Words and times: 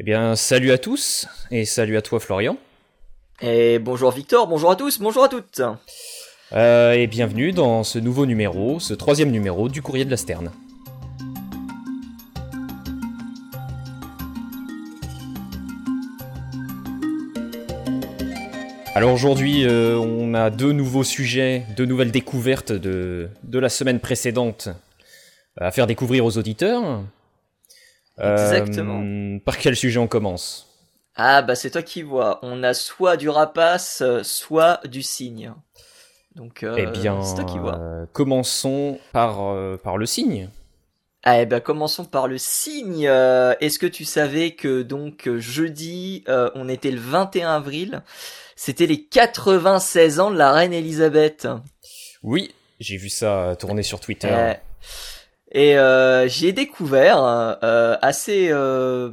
Eh 0.00 0.02
bien, 0.02 0.34
salut 0.34 0.72
à 0.72 0.78
tous, 0.78 1.28
et 1.52 1.64
salut 1.64 1.96
à 1.96 2.02
toi 2.02 2.18
Florian. 2.18 2.56
Et 3.40 3.78
bonjour 3.78 4.10
Victor, 4.10 4.48
bonjour 4.48 4.72
à 4.72 4.74
tous, 4.74 4.98
bonjour 4.98 5.22
à 5.22 5.28
toutes. 5.28 5.62
Euh, 6.52 6.94
et 6.94 7.06
bienvenue 7.06 7.52
dans 7.52 7.84
ce 7.84 8.00
nouveau 8.00 8.26
numéro, 8.26 8.80
ce 8.80 8.92
troisième 8.92 9.30
numéro 9.30 9.68
du 9.68 9.82
Courrier 9.82 10.04
de 10.04 10.10
la 10.10 10.16
Sterne. 10.16 10.50
Alors 18.96 19.12
aujourd'hui, 19.12 19.64
euh, 19.64 19.96
on 19.96 20.34
a 20.34 20.50
deux 20.50 20.72
nouveaux 20.72 21.04
sujets, 21.04 21.66
deux 21.76 21.86
nouvelles 21.86 22.10
découvertes 22.10 22.72
de, 22.72 23.28
de 23.44 23.58
la 23.60 23.68
semaine 23.68 24.00
précédente 24.00 24.70
à 25.56 25.70
faire 25.70 25.86
découvrir 25.86 26.24
aux 26.24 26.36
auditeurs. 26.36 27.04
Exactement. 28.18 29.00
Euh, 29.02 29.38
par 29.44 29.58
quel 29.58 29.76
sujet 29.76 29.98
on 29.98 30.06
commence? 30.06 30.68
Ah 31.16 31.42
bah 31.42 31.54
c'est 31.54 31.70
toi 31.70 31.82
qui 31.82 32.02
vois. 32.02 32.38
On 32.42 32.62
a 32.62 32.74
soit 32.74 33.16
du 33.16 33.28
rapace, 33.28 34.02
soit 34.22 34.80
du 34.86 35.02
cygne. 35.02 35.52
Donc 36.34 36.62
euh, 36.64 36.74
Eh 36.78 36.86
bien, 36.86 37.22
c'est 37.22 37.36
toi 37.36 37.44
qui 37.44 37.58
vois. 37.58 37.78
euh, 37.78 38.06
commençons 38.12 38.98
par, 39.12 39.38
par 39.82 39.96
le 39.96 40.06
signe. 40.06 40.50
Ah, 41.22 41.40
eh 41.40 41.46
ben 41.46 41.60
commençons 41.60 42.04
par 42.04 42.26
le 42.28 42.36
cygne. 42.36 43.06
Euh, 43.08 43.54
Est-ce 43.60 43.78
que 43.78 43.86
tu 43.86 44.04
savais 44.04 44.50
que 44.52 44.82
donc 44.82 45.28
jeudi, 45.38 46.22
euh, 46.28 46.50
on 46.54 46.68
était 46.68 46.90
le 46.90 47.00
21 47.00 47.48
avril, 47.54 48.02
c'était 48.56 48.86
les 48.86 49.04
96 49.04 50.20
ans 50.20 50.30
de 50.30 50.36
la 50.36 50.52
reine 50.52 50.72
Elisabeth. 50.72 51.48
Oui, 52.22 52.54
j'ai 52.80 52.96
vu 52.96 53.08
ça 53.08 53.56
tourner 53.58 53.82
sur 53.84 54.00
Twitter. 54.00 54.28
Euh, 54.30 54.54
et 55.54 55.78
euh, 55.78 56.28
j'ai 56.28 56.52
découvert 56.52 57.22
euh, 57.24 57.96
assez 58.02 58.48
euh, 58.50 59.10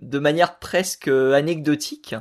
de 0.00 0.18
manière 0.18 0.58
presque 0.58 1.06
anecdotique 1.08 2.16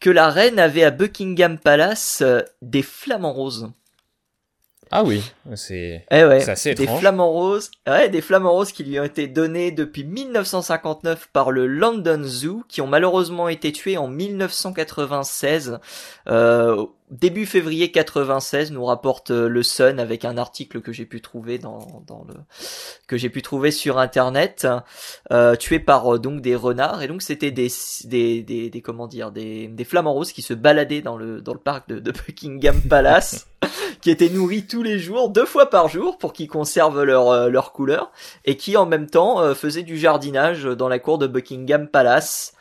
que 0.00 0.10
la 0.10 0.30
reine 0.30 0.58
avait 0.58 0.84
à 0.84 0.90
Buckingham 0.90 1.58
Palace 1.58 2.22
euh, 2.22 2.40
des 2.62 2.82
flamants 2.82 3.32
roses. 3.32 3.70
Ah 4.90 5.04
oui, 5.04 5.22
c'est 5.54 6.06
Eh 6.10 6.24
ouais, 6.24 6.48
assez 6.48 6.74
des 6.74 6.84
étrange. 6.84 7.00
flamants 7.00 7.30
roses, 7.30 7.70
ouais, 7.86 8.08
des 8.08 8.22
flamants 8.22 8.52
roses 8.52 8.72
qui 8.72 8.84
lui 8.84 8.98
ont 8.98 9.04
été 9.04 9.26
donnés 9.26 9.70
depuis 9.70 10.02
1959 10.04 11.28
par 11.30 11.50
le 11.50 11.66
London 11.66 12.22
Zoo, 12.24 12.62
qui 12.68 12.80
ont 12.80 12.86
malheureusement 12.86 13.50
été 13.50 13.70
tués 13.70 13.98
en 13.98 14.08
1996. 14.08 15.78
Euh, 16.28 16.86
début 17.10 17.46
février 17.46 17.90
96, 17.90 18.72
nous 18.72 18.84
rapporte 18.84 19.30
euh, 19.30 19.48
le 19.48 19.62
Sun 19.62 19.98
avec 19.98 20.24
un 20.24 20.36
article 20.36 20.80
que 20.80 20.92
j'ai 20.92 21.06
pu 21.06 21.20
trouver 21.20 21.58
dans, 21.58 22.02
dans 22.06 22.24
le 22.28 22.34
que 23.06 23.16
j'ai 23.16 23.30
pu 23.30 23.42
trouver 23.42 23.70
sur 23.70 23.98
internet, 23.98 24.66
euh, 25.32 25.56
tués 25.56 25.78
par 25.78 26.14
euh, 26.14 26.18
donc 26.18 26.40
des 26.40 26.54
renards 26.54 27.02
et 27.02 27.08
donc 27.08 27.22
c'était 27.22 27.50
des, 27.50 27.68
des 28.04 28.42
des 28.42 28.70
des 28.70 28.82
comment 28.82 29.06
dire 29.06 29.32
des 29.32 29.68
des 29.68 29.84
flamants 29.84 30.12
roses 30.12 30.32
qui 30.32 30.42
se 30.42 30.54
baladaient 30.54 31.02
dans 31.02 31.16
le 31.16 31.40
dans 31.40 31.54
le 31.54 31.60
parc 31.60 31.88
de, 31.88 31.98
de 31.98 32.12
Buckingham 32.12 32.80
Palace 32.82 33.48
qui 34.00 34.10
étaient 34.10 34.28
nourris 34.28 34.66
tous 34.66 34.82
les 34.82 34.98
jours, 34.98 35.30
deux 35.30 35.46
fois 35.46 35.70
par 35.70 35.88
jour, 35.88 36.18
pour 36.18 36.32
qu'ils 36.32 36.48
conservent 36.48 37.02
leur, 37.02 37.30
euh, 37.30 37.48
leur 37.48 37.72
couleur, 37.72 38.12
et 38.44 38.56
qui 38.56 38.76
en 38.76 38.86
même 38.86 39.08
temps 39.10 39.54
faisaient 39.54 39.82
du 39.82 39.98
jardinage 39.98 40.64
dans 40.64 40.88
la 40.88 40.98
cour 40.98 41.18
de 41.18 41.26
Buckingham 41.26 41.88
Palace. 41.88 42.54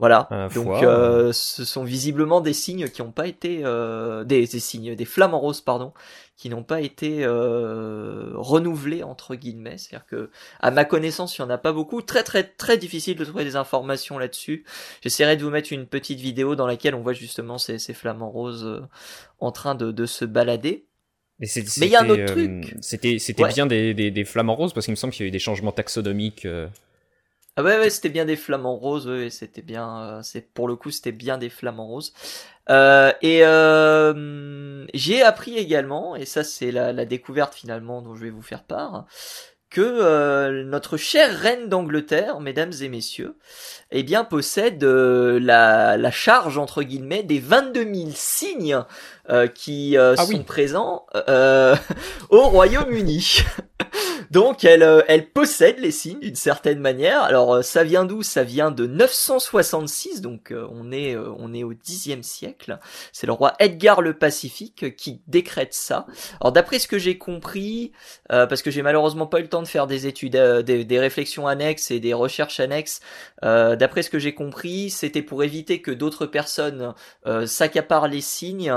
Voilà. 0.00 0.26
Un 0.30 0.48
Donc, 0.48 0.82
euh, 0.82 1.30
ce 1.32 1.64
sont 1.64 1.84
visiblement 1.84 2.40
des 2.40 2.54
signes 2.54 2.88
qui 2.88 3.02
n'ont 3.02 3.12
pas 3.12 3.26
été 3.28 3.60
euh, 3.64 4.24
des, 4.24 4.46
des 4.46 4.58
signes, 4.60 4.96
des 4.96 5.04
flamants 5.04 5.38
roses, 5.38 5.60
pardon, 5.60 5.92
qui 6.36 6.48
n'ont 6.48 6.62
pas 6.64 6.80
été 6.80 7.22
euh, 7.22 8.30
renouvelés 8.34 9.02
entre 9.02 9.34
guillemets. 9.34 9.76
C'est-à-dire 9.78 10.06
que, 10.06 10.30
à 10.60 10.70
ma 10.70 10.86
connaissance, 10.86 11.36
il 11.36 11.42
y 11.42 11.44
en 11.44 11.50
a 11.50 11.58
pas 11.58 11.72
beaucoup. 11.72 12.00
Très 12.02 12.22
très 12.22 12.44
très 12.44 12.78
difficile 12.78 13.16
de 13.16 13.24
trouver 13.26 13.44
des 13.44 13.56
informations 13.56 14.18
là-dessus. 14.18 14.64
J'essaierai 15.02 15.36
de 15.36 15.44
vous 15.44 15.50
mettre 15.50 15.70
une 15.72 15.86
petite 15.86 16.18
vidéo 16.20 16.56
dans 16.56 16.66
laquelle 16.66 16.94
on 16.94 17.02
voit 17.02 17.12
justement 17.12 17.58
ces, 17.58 17.78
ces 17.78 17.92
flamants 17.92 18.30
roses 18.30 18.64
euh, 18.64 18.80
en 19.38 19.52
train 19.52 19.74
de, 19.74 19.92
de 19.92 20.06
se 20.06 20.24
balader. 20.24 20.86
Mais 21.40 21.46
il 21.56 21.84
y 21.88 21.96
a 21.96 22.00
un 22.00 22.08
c'était, 22.08 22.12
autre 22.12 22.24
truc. 22.32 22.76
C'était 22.80 23.18
c'était 23.18 23.42
Ouais. 23.44 23.52
bien 23.52 23.66
des, 23.66 23.94
des, 23.94 24.10
des 24.10 24.24
flamants 24.24 24.54
roses 24.56 24.72
parce 24.72 24.86
qu'il 24.86 24.92
me 24.92 24.96
semble 24.96 25.12
qu'il 25.12 25.24
y 25.24 25.26
a 25.26 25.28
eu 25.28 25.30
des 25.30 25.38
changements 25.38 25.72
taxonomiques. 25.72 26.46
Ah 27.56 27.62
ouais, 27.62 27.78
ouais, 27.78 27.90
c'était 27.90 28.08
bien 28.08 28.24
des 28.24 28.36
flamants 28.36 28.76
roses, 28.76 29.08
ouais, 29.08 29.28
c'était 29.28 29.60
bien, 29.62 30.02
euh, 30.02 30.20
c'est 30.22 30.40
pour 30.54 30.68
le 30.68 30.76
coup, 30.76 30.90
c'était 30.90 31.12
bien 31.12 31.36
des 31.36 31.50
flamants 31.50 31.88
roses. 31.88 32.12
Euh, 32.70 33.12
et 33.22 33.40
euh, 33.44 34.86
j'ai 34.94 35.22
appris 35.22 35.56
également, 35.56 36.14
et 36.16 36.24
ça 36.24 36.44
c'est 36.44 36.70
la, 36.70 36.92
la 36.92 37.04
découverte 37.04 37.54
finalement 37.54 38.02
dont 38.02 38.14
je 38.14 38.22
vais 38.22 38.30
vous 38.30 38.42
faire 38.42 38.62
part, 38.62 39.04
que 39.68 39.80
euh, 39.80 40.64
notre 40.64 40.96
chère 40.96 41.36
reine 41.38 41.68
d'Angleterre, 41.68 42.40
mesdames 42.40 42.72
et 42.80 42.88
messieurs, 42.88 43.36
eh 43.92 44.02
bien 44.02 44.24
possède 44.24 44.82
euh, 44.82 45.38
la, 45.40 45.96
la 45.96 46.10
charge 46.10 46.58
entre 46.58 46.82
guillemets 46.82 47.22
des 47.22 47.38
22 47.38 47.84
000 47.94 48.10
signes 48.14 48.80
euh, 49.28 49.46
qui 49.46 49.96
euh, 49.96 50.14
Ah 50.18 50.24
sont 50.26 50.38
oui. 50.38 50.44
présents 50.44 51.06
euh, 51.28 51.76
au 52.30 52.48
Royaume-Uni. 52.48 53.38
Donc 54.30 54.64
elle, 54.64 54.84
euh, 54.84 55.02
elle 55.08 55.28
possède 55.28 55.80
les 55.80 55.90
signes 55.90 56.20
d'une 56.20 56.36
certaine 56.36 56.78
manière. 56.78 57.22
Alors 57.22 57.54
euh, 57.54 57.62
ça 57.62 57.82
vient 57.82 58.04
d'où? 58.04 58.22
Ça 58.22 58.44
vient 58.44 58.70
de 58.70 58.86
966, 58.86 60.20
donc 60.20 60.52
euh, 60.52 60.68
on 60.70 60.92
est 60.92 61.16
on 61.16 61.52
est 61.52 61.64
au 61.64 61.74
Xe 61.74 62.20
siècle. 62.22 62.78
C'est 63.12 63.26
le 63.26 63.32
roi 63.32 63.54
Edgar 63.58 64.02
le 64.02 64.14
Pacifique 64.14 64.94
qui 64.96 65.20
décrète 65.26 65.74
ça. 65.74 66.06
Alors 66.40 66.52
d'après 66.52 66.78
ce 66.78 66.86
que 66.86 66.98
j'ai 66.98 67.18
compris, 67.18 67.92
parce 68.28 68.62
que 68.62 68.70
j'ai 68.70 68.82
malheureusement 68.82 69.26
pas 69.26 69.40
eu 69.40 69.42
le 69.42 69.48
temps 69.48 69.62
de 69.62 69.68
faire 69.68 69.86
des 69.86 70.06
études, 70.06 70.36
des, 70.36 70.98
réflexions 70.98 71.46
annexes 71.46 71.90
et 71.90 71.98
des 71.98 72.14
recherches 72.14 72.60
annexes, 72.60 73.00
d'après 73.42 74.02
ce 74.02 74.10
que 74.10 74.18
j'ai 74.18 74.34
compris, 74.34 74.90
c'était 74.90 75.22
pour 75.22 75.42
éviter 75.42 75.82
que 75.82 75.90
d'autres 75.90 76.26
personnes 76.26 76.94
s'accaparent 77.46 78.08
les 78.08 78.20
signes 78.20 78.72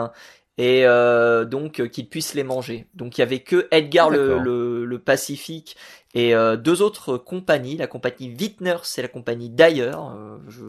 et 0.57 0.85
euh, 0.85 1.45
donc 1.45 1.79
euh, 1.79 1.87
qu'ils 1.87 2.07
puissent 2.07 2.33
les 2.33 2.43
manger. 2.43 2.87
Donc 2.93 3.17
il 3.17 3.21
y 3.21 3.23
avait 3.23 3.39
que 3.39 3.67
Edgar 3.71 4.09
le, 4.09 4.37
le, 4.39 4.85
le 4.85 4.99
Pacifique 4.99 5.75
et 6.13 6.35
euh, 6.35 6.57
deux 6.57 6.81
autres 6.81 7.17
compagnies, 7.17 7.77
la 7.77 7.87
compagnie 7.87 8.35
Wittners 8.39 8.81
et 8.97 9.01
la 9.01 9.07
compagnie 9.07 9.51
euh, 9.59 10.37
je, 10.47 10.65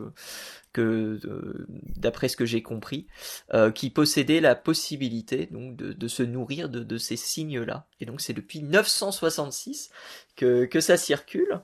que 0.72 1.20
euh, 1.24 1.66
d'après 1.96 2.28
ce 2.28 2.36
que 2.36 2.46
j'ai 2.46 2.62
compris, 2.62 3.06
euh, 3.52 3.70
qui 3.70 3.90
possédaient 3.90 4.40
la 4.40 4.54
possibilité 4.54 5.48
donc 5.50 5.76
de, 5.76 5.92
de 5.92 6.08
se 6.08 6.22
nourrir 6.22 6.68
de, 6.68 6.80
de 6.80 6.98
ces 6.98 7.16
signes-là. 7.16 7.86
Et 8.00 8.06
donc 8.06 8.20
c'est 8.20 8.32
depuis 8.32 8.60
966 8.62 9.90
que, 10.36 10.64
que 10.64 10.80
ça 10.80 10.96
circule. 10.96 11.60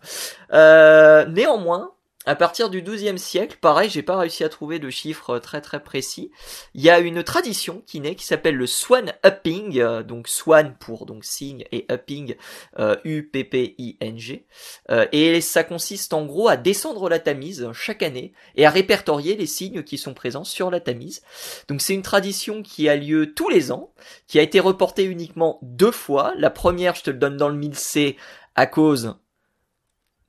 Euh, 0.53 1.27
néanmoins, 1.27 1.93
à 2.27 2.35
partir 2.35 2.69
du 2.69 2.83
XIIe 2.83 3.19
siècle, 3.19 3.57
pareil, 3.63 3.89
j'ai 3.89 4.03
pas 4.03 4.19
réussi 4.19 4.45
à 4.45 4.51
trouver 4.51 4.79
de 4.79 4.91
chiffres 4.91 5.39
très 5.39 5.63
très 5.63 5.83
précis. 5.83 6.31
Il 6.75 6.83
y 6.83 6.91
a 6.91 6.99
une 6.99 7.23
tradition 7.23 7.83
qui 7.87 7.99
naît 7.99 8.15
qui 8.15 8.27
s'appelle 8.27 8.57
le 8.57 8.67
swan 8.67 9.15
upping, 9.25 9.81
euh, 9.81 10.03
donc 10.03 10.29
swan 10.29 10.77
pour 10.79 11.07
donc 11.07 11.25
signe 11.25 11.65
et 11.73 11.87
upping 11.91 12.35
euh, 12.79 12.97
U 13.05 13.23
P 13.23 13.45
P 13.45 13.75
I 13.79 13.97
N 14.01 14.19
G. 14.19 14.47
Euh, 14.91 15.07
et 15.13 15.41
ça 15.41 15.65
consiste 15.65 16.13
en 16.13 16.27
gros 16.27 16.49
à 16.49 16.59
descendre 16.59 17.09
la 17.09 17.21
Tamise 17.21 17.71
chaque 17.73 18.03
année 18.03 18.35
et 18.55 18.67
à 18.67 18.71
répertorier 18.71 19.35
les 19.35 19.47
signes 19.47 19.83
qui 19.83 19.97
sont 19.97 20.13
présents 20.13 20.45
sur 20.45 20.71
la 20.71 20.81
Tamise. 20.81 21.23
Donc 21.69 21.81
c'est 21.81 21.95
une 21.95 22.03
tradition 22.03 22.63
qui 22.63 22.91
a 22.91 22.97
lieu 22.97 23.33
tous 23.33 23.49
les 23.49 23.73
ans, 23.73 23.95
qui 24.27 24.39
a 24.39 24.43
été 24.43 24.61
reportée 24.61 25.05
uniquement 25.05 25.59
deux 25.63 25.91
fois. 25.91 26.35
La 26.37 26.51
première, 26.51 26.95
je 26.95 27.03
te 27.03 27.11
le 27.11 27.19
donne 27.19 27.39
dans 27.39 27.49
le 27.49 27.57
mille 27.57 27.77
C 27.77 28.19
à 28.57 28.67
cause 28.67 29.17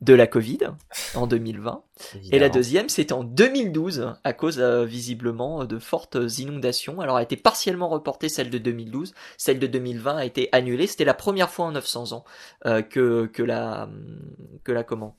de 0.02 0.14
la 0.14 0.28
Covid 0.28 0.60
en 1.16 1.28
2020. 1.28 1.84
Et 2.32 2.40
la 2.40 2.50
deuxième, 2.50 2.90
c'était 2.90 3.14
en 3.14 3.24
2012, 3.24 4.16
à 4.24 4.34
cause 4.34 4.60
euh, 4.60 4.84
visiblement 4.84 5.66
de 5.66 5.78
fortes 5.78 6.18
inondations. 6.40 7.02
Alors, 7.02 7.18
a 7.18 7.24
été 7.24 7.38
partiellement 7.38 7.88
reportée 7.88 8.28
celle 8.28 8.50
de 8.50 8.58
2012, 8.58 9.14
celle 9.38 9.60
de 9.60 9.68
2020 9.68 10.18
a 10.18 10.26
été 10.26 10.50
annulée. 10.52 10.88
C'était 10.88 11.06
la 11.06 11.14
première 11.14 11.52
fois 11.52 11.66
en 11.66 11.72
900 11.74 12.14
ans 12.14 12.26
euh, 12.66 12.82
que 12.82 13.28
que 13.28 13.44
la 13.44 13.90
que 14.64 14.72
la 14.72 14.84
comment 14.84 15.18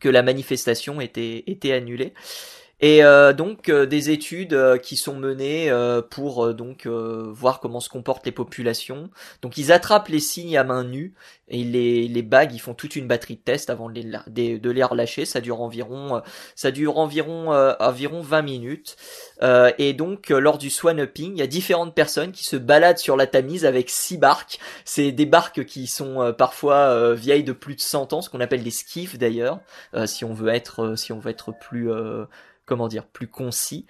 que 0.00 0.08
la 0.08 0.22
manifestation 0.22 1.00
était 1.00 1.44
était 1.46 1.72
annulée. 1.72 2.14
Et 2.84 3.02
euh, 3.02 3.32
donc 3.32 3.70
euh, 3.70 3.86
des 3.86 4.10
études 4.10 4.52
euh, 4.52 4.76
qui 4.76 4.98
sont 4.98 5.16
menées 5.16 5.72
pour 6.10 6.52
donc 6.52 6.86
voir 6.86 7.60
comment 7.60 7.80
se 7.80 7.88
comportent 7.88 8.26
les 8.26 8.32
populations. 8.32 9.08
Donc 9.40 9.56
ils 9.56 9.72
attrapent 9.72 10.08
les 10.08 10.20
signes 10.20 10.58
à 10.58 10.64
main 10.64 10.84
nue 10.84 11.14
et 11.48 11.64
les 11.64 12.08
les 12.08 12.22
bagues, 12.22 12.52
ils 12.52 12.58
font 12.58 12.74
toute 12.74 12.94
une 12.94 13.06
batterie 13.06 13.36
de 13.36 13.40
tests 13.40 13.70
avant 13.70 13.88
de 13.88 13.94
les, 14.28 14.58
de, 14.58 14.70
les 14.70 14.84
relâcher. 14.84 15.24
Ça 15.24 15.40
dure 15.40 15.62
environ 15.62 16.20
ça 16.56 16.70
dure 16.70 16.98
environ 16.98 17.52
environ 17.80 18.20
20 18.20 18.42
minutes. 18.42 18.96
Et 19.78 19.94
donc 19.94 20.28
lors 20.28 20.58
du 20.58 20.68
swan 20.68 21.00
upping, 21.00 21.32
il 21.32 21.38
y 21.38 21.42
a 21.42 21.46
différentes 21.46 21.94
personnes 21.94 22.32
qui 22.32 22.44
se 22.44 22.56
baladent 22.56 22.98
sur 22.98 23.16
la 23.16 23.26
Tamise 23.26 23.64
avec 23.64 23.88
six 23.88 24.18
barques. 24.18 24.58
C'est 24.84 25.10
des 25.10 25.26
barques 25.26 25.64
qui 25.64 25.86
sont 25.86 26.34
parfois 26.36 27.14
vieilles 27.14 27.44
de 27.44 27.52
plus 27.52 27.76
de 27.76 27.80
100 27.80 28.12
ans, 28.12 28.20
ce 28.20 28.28
qu'on 28.28 28.40
appelle 28.40 28.62
des 28.62 28.70
skiffs 28.70 29.18
d'ailleurs, 29.18 29.60
si 30.04 30.26
on 30.26 30.34
veut 30.34 30.52
être 30.52 30.96
si 30.96 31.12
on 31.12 31.18
veut 31.18 31.30
être 31.30 31.52
plus 31.58 31.90
comment 32.66 32.88
dire, 32.88 33.06
plus 33.06 33.28
concis. 33.28 33.86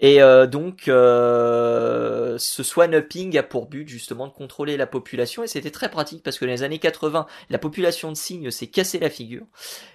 Et 0.00 0.22
euh, 0.22 0.46
donc, 0.46 0.88
euh, 0.88 2.36
ce 2.38 2.62
swan 2.62 2.94
upping 2.94 3.36
a 3.36 3.42
pour 3.42 3.66
but 3.66 3.88
justement 3.88 4.26
de 4.26 4.32
contrôler 4.32 4.76
la 4.76 4.86
population 4.86 5.42
et 5.42 5.46
c'était 5.46 5.70
très 5.70 5.90
pratique 5.90 6.22
parce 6.22 6.38
que 6.38 6.44
dans 6.44 6.50
les 6.50 6.62
années 6.62 6.78
80, 6.78 7.26
la 7.50 7.58
population 7.58 8.10
de 8.10 8.16
cygnes 8.16 8.50
s'est 8.50 8.68
cassée 8.68 8.98
la 8.98 9.10
figure 9.10 9.44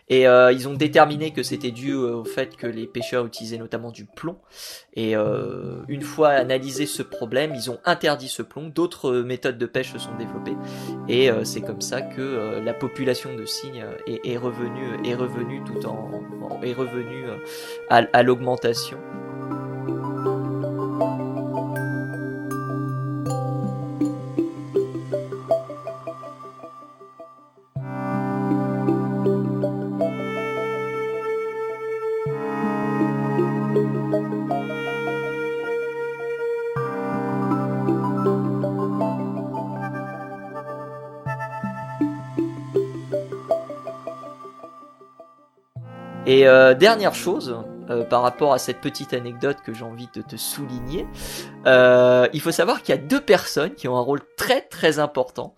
et 0.09 0.27
euh, 0.27 0.51
ils 0.51 0.67
ont 0.67 0.73
déterminé 0.73 1.31
que 1.31 1.43
c'était 1.43 1.71
dû 1.71 1.93
au 1.93 2.23
fait 2.23 2.55
que 2.55 2.67
les 2.67 2.87
pêcheurs 2.87 3.25
utilisaient 3.25 3.57
notamment 3.57 3.91
du 3.91 4.05
plomb. 4.05 4.37
Et 4.95 5.13
une 5.13 6.01
fois 6.01 6.29
analysé 6.29 6.85
ce 6.85 7.03
problème, 7.03 7.53
ils 7.55 7.69
ont 7.69 7.79
interdit 7.85 8.27
ce 8.27 8.41
plomb. 8.41 8.67
D'autres 8.67 9.13
méthodes 9.19 9.57
de 9.57 9.65
pêche 9.65 9.93
se 9.93 9.99
sont 9.99 10.15
développées 10.17 10.55
et 11.07 11.29
c'est 11.43 11.61
comme 11.61 11.81
ça 11.81 12.01
que 12.01 12.59
la 12.59 12.73
population 12.73 13.35
de 13.35 13.45
cygnes 13.45 13.85
est, 14.07 14.37
revenue 14.37 15.07
est 15.07 15.15
revenue 15.15 15.63
tout 15.63 15.85
en 15.85 16.59
est 16.63 16.73
revenue 16.73 17.25
à 17.89 18.18
l'augmentation. 18.23 18.97
Et 46.29 46.47
euh, 46.47 46.75
dernière 46.75 47.15
chose, 47.15 47.57
euh, 47.89 48.03
par 48.03 48.21
rapport 48.21 48.53
à 48.53 48.59
cette 48.59 48.81
petite 48.81 49.13
anecdote 49.13 49.57
que 49.65 49.73
j'ai 49.73 49.83
envie 49.83 50.09
de 50.13 50.21
te 50.21 50.35
souligner, 50.35 51.07
euh, 51.65 52.27
il 52.33 52.41
faut 52.41 52.51
savoir 52.51 52.81
qu'il 52.81 52.95
y 52.95 52.97
a 52.97 53.01
deux 53.01 53.21
personnes 53.21 53.73
qui 53.75 53.87
ont 53.87 53.97
un 53.97 54.01
rôle 54.01 54.21
très 54.37 54.61
très 54.61 54.99
important. 54.99 55.55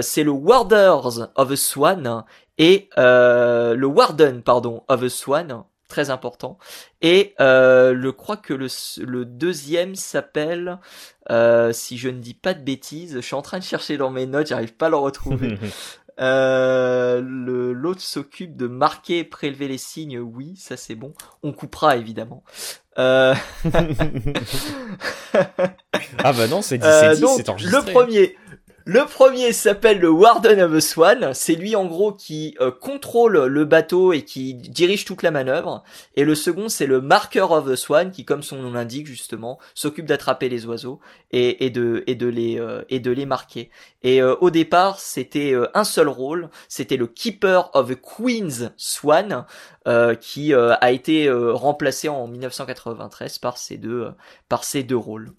c'est 0.00 0.22
le 0.22 0.30
Warders 0.30 1.30
of 1.34 1.50
a 1.50 1.56
Swan 1.56 2.24
et 2.58 2.88
le 2.96 3.84
Warden, 3.84 4.42
pardon, 4.42 4.82
of 4.88 5.02
a 5.02 5.08
Swan, 5.08 5.64
très 5.88 6.10
important. 6.10 6.58
Et 7.02 7.34
je 7.38 8.10
crois 8.10 8.36
que 8.36 8.54
le, 8.54 8.68
le 9.04 9.24
deuxième 9.24 9.94
s'appelle, 9.94 10.78
si 11.72 11.98
je 11.98 12.08
ne 12.08 12.18
dis 12.18 12.34
pas 12.34 12.54
de 12.54 12.62
bêtises, 12.62 13.16
je 13.16 13.20
suis 13.20 13.34
en 13.34 13.42
train 13.42 13.58
de 13.58 13.64
chercher 13.64 13.96
dans 13.96 14.10
mes 14.10 14.26
notes, 14.26 14.48
j'arrive 14.48 14.74
pas 14.74 14.86
à 14.86 14.90
le 14.90 14.96
retrouver. 14.96 15.58
Euh, 16.18 17.20
le 17.20 17.72
l'autre 17.72 18.00
s'occupe 18.00 18.56
de 18.56 18.66
marquer, 18.66 19.24
prélever 19.24 19.68
les 19.68 19.78
signes. 19.78 20.18
Oui, 20.18 20.56
ça 20.56 20.76
c'est 20.76 20.94
bon. 20.94 21.12
On 21.42 21.52
coupera 21.52 21.96
évidemment. 21.96 22.42
Euh... 22.98 23.34
ah 26.18 26.32
bah 26.32 26.48
non, 26.48 26.62
c'est 26.62 26.78
dit, 26.78 26.86
euh, 26.86 27.14
c'est 27.14 27.48
enregistré. 27.48 27.80
Le 27.80 27.92
premier, 27.92 28.36
le 28.88 29.04
premier 29.04 29.52
s'appelle 29.52 29.98
le 29.98 30.08
Warden 30.08 30.60
of 30.60 30.72
the 30.72 30.78
Swan. 30.78 31.34
C'est 31.34 31.56
lui 31.56 31.74
en 31.74 31.86
gros 31.86 32.12
qui 32.12 32.54
euh, 32.60 32.70
contrôle 32.70 33.46
le 33.46 33.64
bateau 33.64 34.12
et 34.12 34.22
qui 34.22 34.54
dirige 34.54 35.04
toute 35.04 35.24
la 35.24 35.32
manœuvre. 35.32 35.82
Et 36.14 36.22
le 36.22 36.36
second 36.36 36.68
c'est 36.68 36.86
le 36.86 37.00
Marker 37.00 37.48
of 37.50 37.68
the 37.68 37.74
Swan 37.74 38.12
qui, 38.12 38.24
comme 38.24 38.44
son 38.44 38.58
nom 38.62 38.70
l'indique 38.70 39.08
justement, 39.08 39.58
s'occupe 39.74 40.06
d'attraper 40.06 40.48
les 40.48 40.66
oiseaux 40.66 41.00
et, 41.32 41.72
euh, 41.76 42.04
de 42.06 43.10
les 43.10 43.26
marquer. 43.26 43.70
Et 44.04 44.22
euh, 44.22 44.36
au 44.40 44.50
départ 44.50 45.00
c'était 45.00 45.52
un 45.74 45.82
seul 45.82 46.06
rôle, 46.08 46.48
c'était 46.68 46.96
le 46.96 47.08
Keeper 47.08 47.70
of 47.74 47.90
the 47.90 48.00
Queen's 48.00 48.70
Swan 48.76 49.46
qui 50.20 50.54
a 50.54 50.92
été 50.92 51.28
remplacé 51.28 52.08
en 52.08 52.28
1993 52.28 53.38
par 53.38 53.58
ces 53.58 53.78
deux 53.78 54.12
par 54.48 54.62
ces 54.62 54.84
deux 54.84 54.96
rôles. 54.96 55.32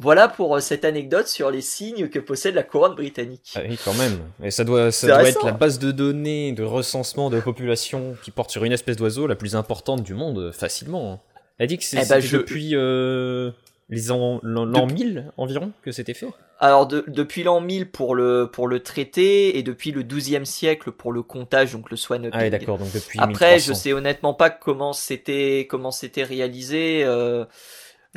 Voilà 0.00 0.28
pour 0.28 0.56
euh, 0.56 0.60
cette 0.60 0.84
anecdote 0.84 1.26
sur 1.26 1.50
les 1.50 1.60
signes 1.60 2.08
que 2.08 2.18
possède 2.18 2.54
la 2.54 2.62
couronne 2.62 2.94
britannique. 2.94 3.52
Ah 3.56 3.60
oui, 3.68 3.78
quand 3.84 3.94
même. 3.94 4.18
Et 4.42 4.50
ça 4.50 4.64
doit, 4.64 4.92
ça 4.92 5.06
doit 5.06 5.28
être 5.28 5.44
la 5.44 5.52
base 5.52 5.78
de 5.78 5.90
données 5.90 6.52
de 6.52 6.62
recensement 6.62 7.30
de 7.30 7.40
population 7.40 8.16
qui 8.22 8.30
porte 8.30 8.50
sur 8.50 8.64
une 8.64 8.72
espèce 8.72 8.96
d'oiseau 8.96 9.26
la 9.26 9.36
plus 9.36 9.56
importante 9.56 10.02
du 10.02 10.14
monde, 10.14 10.38
euh, 10.38 10.52
facilement. 10.52 11.12
Hein. 11.12 11.20
Elle 11.58 11.66
dit 11.66 11.78
que 11.78 11.84
c'est 11.84 12.00
eh 12.04 12.08
ben, 12.08 12.20
depuis 12.20 12.70
euh, 12.74 13.50
l'an 13.88 14.86
1000 14.86 15.32
environ 15.36 15.72
que 15.82 15.90
c'était 15.90 16.14
fait. 16.14 16.28
Alors 16.60 16.86
depuis 16.86 17.42
l'an 17.44 17.60
1000 17.60 17.90
pour 17.90 18.14
le 18.14 18.48
pour 18.52 18.66
le 18.66 18.80
traité 18.80 19.58
et 19.58 19.62
depuis 19.62 19.92
le 19.92 20.02
12e 20.02 20.44
siècle 20.44 20.90
pour 20.90 21.12
le 21.12 21.22
comptage 21.22 21.72
donc 21.72 21.90
le 21.90 21.96
swan 21.96 22.28
Ah 22.32 22.50
d'accord 22.50 22.78
donc 22.78 22.92
depuis. 22.92 23.18
Après 23.20 23.60
je 23.60 23.72
sais 23.72 23.92
honnêtement 23.92 24.34
pas 24.34 24.50
comment 24.50 24.92
c'était 24.92 25.66
comment 25.70 25.92
c'était 25.92 26.24
réalisé. 26.24 27.02
Euh, 27.04 27.44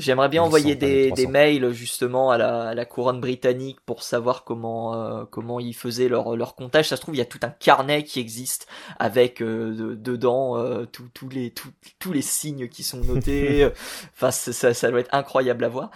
J'aimerais 0.01 0.30
bien 0.30 0.42
envoyer 0.42 0.75
des, 0.75 1.12
des, 1.12 1.27
mails 1.27 1.71
justement 1.74 2.31
à 2.31 2.38
la, 2.38 2.69
à 2.69 2.74
la, 2.74 2.86
couronne 2.86 3.21
britannique 3.21 3.77
pour 3.86 4.01
savoir 4.01 4.44
comment 4.44 4.95
euh, 4.95 5.25
comment 5.30 5.59
ils 5.59 5.75
faisaient 5.75 6.07
leur 6.07 6.36
leur 6.36 6.56
comptage. 6.56 6.89
Ça 6.89 6.95
se 6.95 7.01
trouve 7.01 7.13
il 7.15 7.19
y 7.19 7.21
a 7.21 7.25
tout 7.25 7.39
un 7.44 7.50
carnet 7.50 8.03
qui 8.03 8.19
existe 8.19 8.68
avec 8.98 9.42
euh, 9.42 9.95
dedans 9.95 10.57
euh, 10.57 10.86
tous 10.86 11.30
les 11.30 11.53
tous 12.00 12.12
les 12.12 12.24
signes 12.24 12.68
qui 12.68 12.81
sont 12.81 13.01
notés. 13.01 13.69
enfin 14.15 14.31
ça, 14.31 14.74
ça 14.74 14.89
doit 14.89 15.01
être 15.01 15.13
incroyable 15.13 15.63
à 15.63 15.69
voir. 15.69 15.92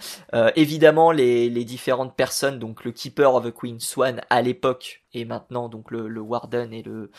évidemment 0.54 1.10
les 1.10 1.50
les 1.50 1.64
différentes 1.64 2.14
personnes 2.14 2.60
donc 2.60 2.84
le 2.84 2.92
keeper 2.92 3.34
of 3.34 3.44
the 3.44 3.52
Queen 3.52 3.80
Swan 3.80 4.20
à 4.30 4.40
l'époque 4.40 5.02
et 5.16 5.24
maintenant 5.24 5.68
donc 5.68 5.90
le, 5.90 6.20
warden 6.20 6.72
et 6.72 6.82
le 6.82 7.10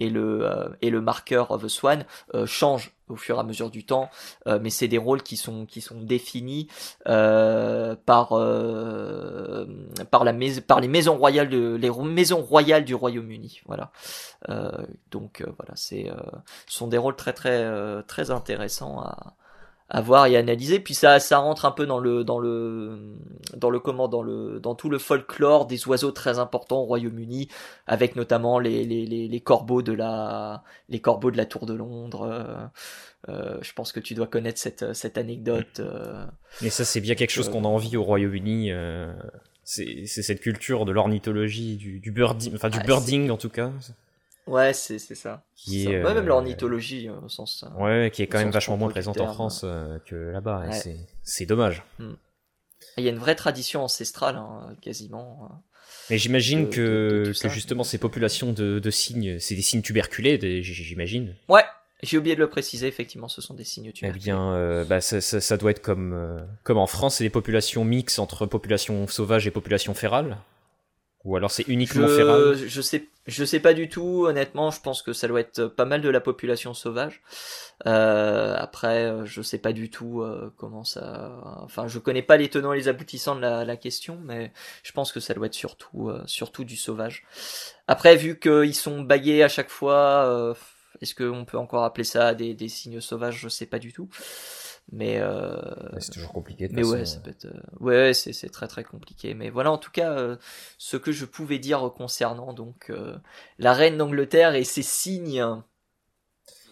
et 0.00 0.10
le 0.10 0.44
euh, 0.44 0.68
et 0.82 0.90
le 0.90 1.00
marqueur 1.00 1.52
of 1.52 1.64
a 1.64 1.68
swan 1.68 2.04
euh, 2.34 2.46
changent 2.46 2.92
au 3.08 3.16
fur 3.16 3.36
et 3.36 3.40
à 3.40 3.42
mesure 3.44 3.70
du 3.70 3.84
temps, 3.84 4.08
euh, 4.48 4.58
mais 4.60 4.70
c'est 4.70 4.88
des 4.88 4.98
rôles 4.98 5.22
qui 5.22 5.36
sont 5.36 5.66
qui 5.66 5.80
sont 5.80 6.00
définis 6.00 6.68
par 7.04 8.28
par 10.10 10.24
la 10.24 10.34
par 10.66 10.80
les 10.80 10.88
maisons 10.88 11.16
royales 11.16 11.48
de 11.48 11.76
les 11.76 11.90
maisons 11.90 12.42
royales 12.42 12.84
du 12.84 12.94
Royaume-Uni, 12.94 13.60
voilà. 13.66 13.92
donc 15.10 15.42
voilà, 15.42 15.72
c'est 15.76 16.10
sont 16.66 16.88
des 16.88 16.98
rôles 16.98 17.16
très 17.16 17.32
très 17.32 18.02
très 18.04 18.30
intéressants 18.30 19.00
à 19.00 19.34
à 19.90 20.00
voir 20.00 20.26
et 20.26 20.36
analyser. 20.36 20.80
Puis 20.80 20.94
ça 20.94 21.20
ça 21.20 21.38
rentre 21.38 21.64
un 21.64 21.70
peu 21.70 21.86
dans 21.86 21.98
le 21.98 22.24
dans 22.24 22.38
le 22.38 23.16
dans 23.56 23.70
le 23.70 23.78
comment 23.78 24.08
dans 24.08 24.22
le 24.22 24.60
dans 24.60 24.74
tout 24.74 24.88
le 24.88 24.98
folklore 24.98 25.66
des 25.66 25.86
oiseaux 25.86 26.10
très 26.10 26.38
importants 26.38 26.80
au 26.80 26.84
Royaume-Uni 26.84 27.48
avec 27.86 28.16
notamment 28.16 28.58
les, 28.58 28.84
les, 28.84 29.04
les, 29.04 29.28
les, 29.28 29.40
corbeaux 29.40 29.82
de 29.82 29.92
la 29.92 30.64
les 30.88 31.00
corbeaux 31.00 31.30
de 31.30 31.36
la 31.36 31.44
tour 31.44 31.66
de 31.66 31.74
Londres 31.74 32.22
euh, 32.22 32.66
euh 33.28 33.58
je 33.60 33.72
pense 33.72 33.92
que 33.92 34.00
tu 34.00 34.14
dois 34.14 34.26
connaître 34.26 34.58
cette 34.58 34.94
cette 34.94 35.18
anecdote 35.18 35.80
euh, 35.80 36.24
mais 36.62 36.70
ça 36.70 36.84
c'est 36.84 37.00
bien 37.00 37.14
quelque 37.14 37.30
chose 37.30 37.50
qu'on 37.50 37.64
a 37.64 37.68
envie 37.68 37.96
au 37.96 38.02
Royaume-Uni 38.02 38.72
euh, 38.72 39.12
c'est 39.64 40.06
c'est 40.06 40.22
cette 40.22 40.40
culture 40.40 40.86
de 40.86 40.92
l'ornithologie 40.92 41.76
du 41.76 42.00
du 42.00 42.10
birding 42.10 42.54
enfin 42.54 42.70
du 42.70 42.78
ah, 42.80 42.84
birding 42.84 43.30
en 43.30 43.36
tout 43.36 43.50
cas 43.50 43.70
Ouais, 44.46 44.72
c'est 44.74 44.98
c'est 44.98 45.14
ça. 45.14 45.44
Qui 45.56 45.86
Est, 45.86 46.02
même 46.02 46.26
l'ornithologie 46.26 47.08
euh, 47.08 47.18
au 47.24 47.28
sens. 47.28 47.64
Euh, 47.64 47.82
ouais, 47.82 48.10
qui 48.10 48.22
est 48.22 48.26
quand 48.26 48.38
même 48.38 48.50
vachement 48.50 48.76
moins 48.76 48.90
présente 48.90 49.18
en 49.20 49.32
France 49.32 49.62
euh, 49.64 49.98
que 50.04 50.14
là-bas. 50.14 50.70
C'est 50.72 50.96
c'est 51.22 51.46
dommage. 51.46 51.82
Hmm. 51.98 52.14
Il 52.98 53.04
y 53.04 53.08
a 53.08 53.10
une 53.10 53.18
vraie 53.18 53.34
tradition 53.34 53.82
ancestrale, 53.82 54.36
hein, 54.36 54.76
quasiment. 54.82 55.48
Mais 56.10 56.18
j'imagine 56.18 56.68
que, 56.68 57.32
que 57.40 57.48
justement 57.48 57.82
ces 57.82 57.98
populations 57.98 58.52
de, 58.52 58.78
de 58.78 58.90
cygnes, 58.90 59.38
c'est 59.40 59.54
des 59.54 59.62
cygnes 59.62 59.82
tuberculés, 59.82 60.62
j'imagine. 60.62 61.34
Ouais, 61.48 61.64
j'ai 62.02 62.18
oublié 62.18 62.34
de 62.34 62.40
le 62.40 62.50
préciser, 62.50 62.86
effectivement, 62.86 63.28
ce 63.28 63.40
sont 63.40 63.54
des 63.54 63.64
signes 63.64 63.90
tuberculés. 63.90 64.22
Eh 64.22 64.24
bien, 64.24 64.84
bah, 64.84 65.00
ça, 65.00 65.22
ça, 65.22 65.40
ça, 65.40 65.56
doit 65.56 65.70
être 65.70 65.80
comme, 65.80 66.46
comme 66.62 66.76
en 66.76 66.86
France, 66.86 67.16
c'est 67.16 67.24
des 67.24 67.30
populations 67.30 67.84
mixtes 67.84 68.18
entre 68.18 68.44
populations 68.44 69.06
sauvages 69.06 69.46
et 69.46 69.50
populations 69.50 69.94
férales. 69.94 70.36
Ou 71.24 71.36
alors 71.36 71.50
c'est 71.50 71.66
uniquement 71.68 72.06
je, 72.06 72.16
féral 72.16 72.54
Je 72.54 72.80
sais, 72.82 73.08
je 73.26 73.44
sais 73.44 73.60
pas 73.60 73.72
du 73.72 73.88
tout. 73.88 74.26
Honnêtement, 74.26 74.70
je 74.70 74.80
pense 74.80 75.00
que 75.00 75.14
ça 75.14 75.26
doit 75.26 75.40
être 75.40 75.66
pas 75.66 75.86
mal 75.86 76.02
de 76.02 76.10
la 76.10 76.20
population 76.20 76.74
sauvage. 76.74 77.22
Euh, 77.86 78.54
après, 78.58 79.06
euh, 79.06 79.24
je 79.24 79.40
sais 79.40 79.58
pas 79.58 79.72
du 79.72 79.88
tout 79.90 80.20
euh, 80.20 80.52
comment 80.58 80.84
ça. 80.84 81.32
Enfin, 81.62 81.88
je 81.88 81.98
connais 81.98 82.22
pas 82.22 82.36
les 82.36 82.50
tenants 82.50 82.74
et 82.74 82.76
les 82.76 82.88
aboutissants 82.88 83.36
de 83.36 83.40
la, 83.40 83.64
la 83.64 83.76
question, 83.76 84.18
mais 84.22 84.52
je 84.82 84.92
pense 84.92 85.12
que 85.12 85.20
ça 85.20 85.32
doit 85.32 85.46
être 85.46 85.54
surtout, 85.54 86.10
euh, 86.10 86.22
surtout 86.26 86.64
du 86.64 86.76
sauvage. 86.76 87.24
Après, 87.88 88.16
vu 88.16 88.38
qu'ils 88.38 88.74
sont 88.74 89.00
bagués 89.00 89.42
à 89.42 89.48
chaque 89.48 89.70
fois, 89.70 90.26
euh, 90.26 90.54
est-ce 91.00 91.14
qu'on 91.14 91.44
peut 91.46 91.58
encore 91.58 91.84
appeler 91.84 92.04
ça 92.04 92.34
des, 92.34 92.54
des 92.54 92.68
signes 92.68 93.00
sauvages? 93.00 93.38
Je 93.40 93.48
sais 93.48 93.66
pas 93.66 93.78
du 93.78 93.92
tout. 93.92 94.08
Mais 94.92 95.18
euh, 95.18 95.60
c'est 95.98 96.12
toujours 96.12 96.32
compliqué. 96.32 96.68
De 96.68 96.74
mais 96.74 96.84
ouais, 96.84 97.04
ça 97.04 97.18
peut 97.18 97.30
être, 97.30 97.46
euh, 97.46 97.60
ouais, 97.80 98.12
c'est 98.14 98.48
très 98.50 98.68
très 98.68 98.84
compliqué. 98.84 99.34
Mais 99.34 99.50
voilà, 99.50 99.72
en 99.72 99.78
tout 99.78 99.90
cas, 99.90 100.12
euh, 100.12 100.36
ce 100.78 100.96
que 100.96 101.10
je 101.10 101.24
pouvais 101.24 101.58
dire 101.58 101.92
concernant 101.96 102.52
donc 102.52 102.90
euh, 102.90 103.16
la 103.58 103.72
reine 103.72 103.96
d'Angleterre 103.96 104.54
et 104.54 104.64
ses 104.64 104.82
signes. 104.82 105.44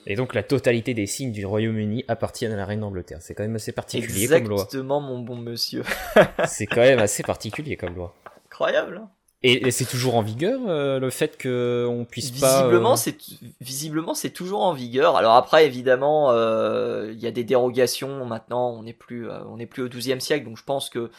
Et 0.05 0.15
donc 0.15 0.35
la 0.35 0.43
totalité 0.43 0.95
des 0.95 1.07
signes 1.07 1.33
du 1.33 1.47
Royaume-Uni 1.47 2.05
appartiennent 2.09 2.53
à 2.53 2.57
la 2.57 2.67
reine 2.67 2.81
d'Angleterre. 2.81 3.23
C'est 3.23 3.35
quand 3.35 3.45
même 3.45 3.57
assez 3.57 3.73
particulier 3.73 4.29
comme 4.29 4.49
loi. 4.49 4.63
Exactement, 4.63 5.01
mon 5.01 5.21
bon 5.21 5.37
monsieur. 5.37 5.83
c'est 6.47 6.67
quand 6.67 6.81
même 6.81 6.99
assez 6.99 7.23
particulier 7.23 7.77
comme 7.77 7.95
loi. 7.95 8.15
Incroyable. 8.47 8.99
Hein. 9.03 9.11
Et, 9.45 9.71
c'est 9.73 9.85
toujours 9.85 10.15
en 10.15 10.23
vigueur 10.23 10.61
euh, 10.69 11.01
le 11.01 11.11
fait 11.11 11.41
qu'on 11.41 12.07
puisse 12.09 12.31
visiblement, 12.31 12.91
pas. 12.91 12.97
c'est 12.97 13.17
visiblement 13.61 14.15
c'est 14.15 14.31
toujours 14.31 14.63
en 14.63 14.73
vigueur. 14.73 15.17
Alors 15.17 15.35
après, 15.35 15.67
évidemment, 15.67 16.31
il 16.33 17.19
y 17.19 17.27
a 17.27 17.31
des 17.33 17.45
dérogations. 17.45 18.25
Maintenant, 18.25 18.71
on 18.71 18.85
n'est 18.85 18.93
plus 18.93 19.29
on 19.49 19.57
n'est 19.57 19.67
plus 19.67 19.83
au 19.83 19.89
XIIe 19.89 20.21
siècle, 20.21 20.47
donc 20.47 20.59
je 20.59 20.65
pense 20.65 20.89
que 20.91 21.11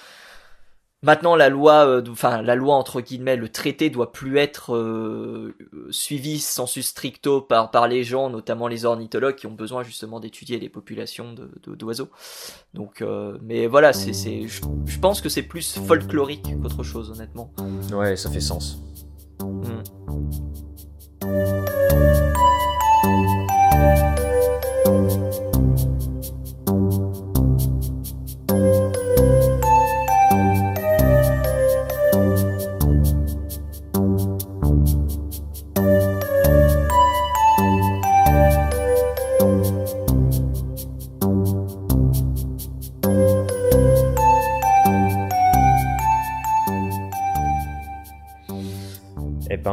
Maintenant, 1.04 1.36
la 1.36 1.50
loi, 1.50 1.86
euh, 1.86 2.02
enfin 2.10 2.42
la 2.42 2.56
loi 2.56 2.76
entre 2.76 3.02
guillemets, 3.02 3.36
le 3.36 3.50
traité 3.50 3.90
doit 3.90 4.14
plus 4.14 4.38
être 4.38 4.74
euh, 4.74 5.54
suivi 5.90 6.40
sensu 6.40 6.82
stricto 6.82 7.42
par 7.42 7.72
par 7.72 7.90
les 7.90 8.06
gens, 8.06 8.30
notamment 8.30 8.70
les 8.70 8.86
ornithologues 8.86 9.36
qui 9.36 9.46
ont 9.46 9.52
besoin 9.52 9.84
justement 9.84 10.22
d'étudier 10.22 10.60
les 10.60 10.70
populations 10.70 11.34
de 11.34 11.76
d'oiseaux. 11.76 12.08
Donc, 12.74 13.02
euh, 13.02 13.38
mais 13.42 13.68
voilà, 13.68 13.92
c'est 13.92 14.14
c'est, 14.14 14.48
je 14.48 15.00
pense 15.00 15.20
que 15.20 15.28
c'est 15.28 15.44
plus 15.44 15.78
folklorique 15.78 16.56
qu'autre 16.62 16.84
chose, 16.84 17.12
honnêtement. 17.12 17.52
Ouais, 17.92 18.16
ça 18.16 18.30
fait 18.30 18.40
sens. 18.40 18.82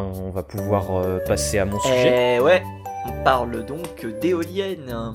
Hmm. 0.01 0.43
pouvoir 0.43 0.97
euh, 0.97 1.19
passer 1.27 1.59
à 1.59 1.65
mon 1.65 1.79
sujet. 1.81 2.37
Eh 2.37 2.41
ouais, 2.41 2.63
on 3.07 3.25
parle 3.25 3.65
donc 3.65 4.07
d'éoliennes. 4.21 5.15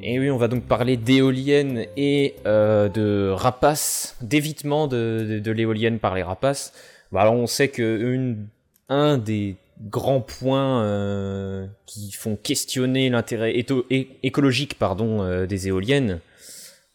Et 0.00 0.18
oui, 0.18 0.30
on 0.30 0.36
va 0.36 0.48
donc 0.48 0.64
parler 0.64 0.96
d'éoliennes 0.96 1.86
et 1.96 2.34
euh, 2.46 2.88
de 2.88 3.30
rapaces, 3.30 4.16
d'évitement 4.20 4.86
de, 4.86 5.42
l'éolienne 5.44 5.98
par 5.98 6.14
les 6.14 6.22
rapaces. 6.22 6.72
Bah, 7.12 7.30
on 7.30 7.46
sait 7.46 7.68
que 7.68 8.34
un 8.88 9.18
des 9.18 9.56
grands 9.80 10.20
points 10.20 10.82
euh, 10.82 11.66
qui 11.86 12.12
font 12.12 12.36
questionner 12.36 13.08
l'intérêt 13.08 13.54
écologique 14.22 14.78
pardon, 14.78 15.46
des 15.46 15.68
éoliennes, 15.68 16.20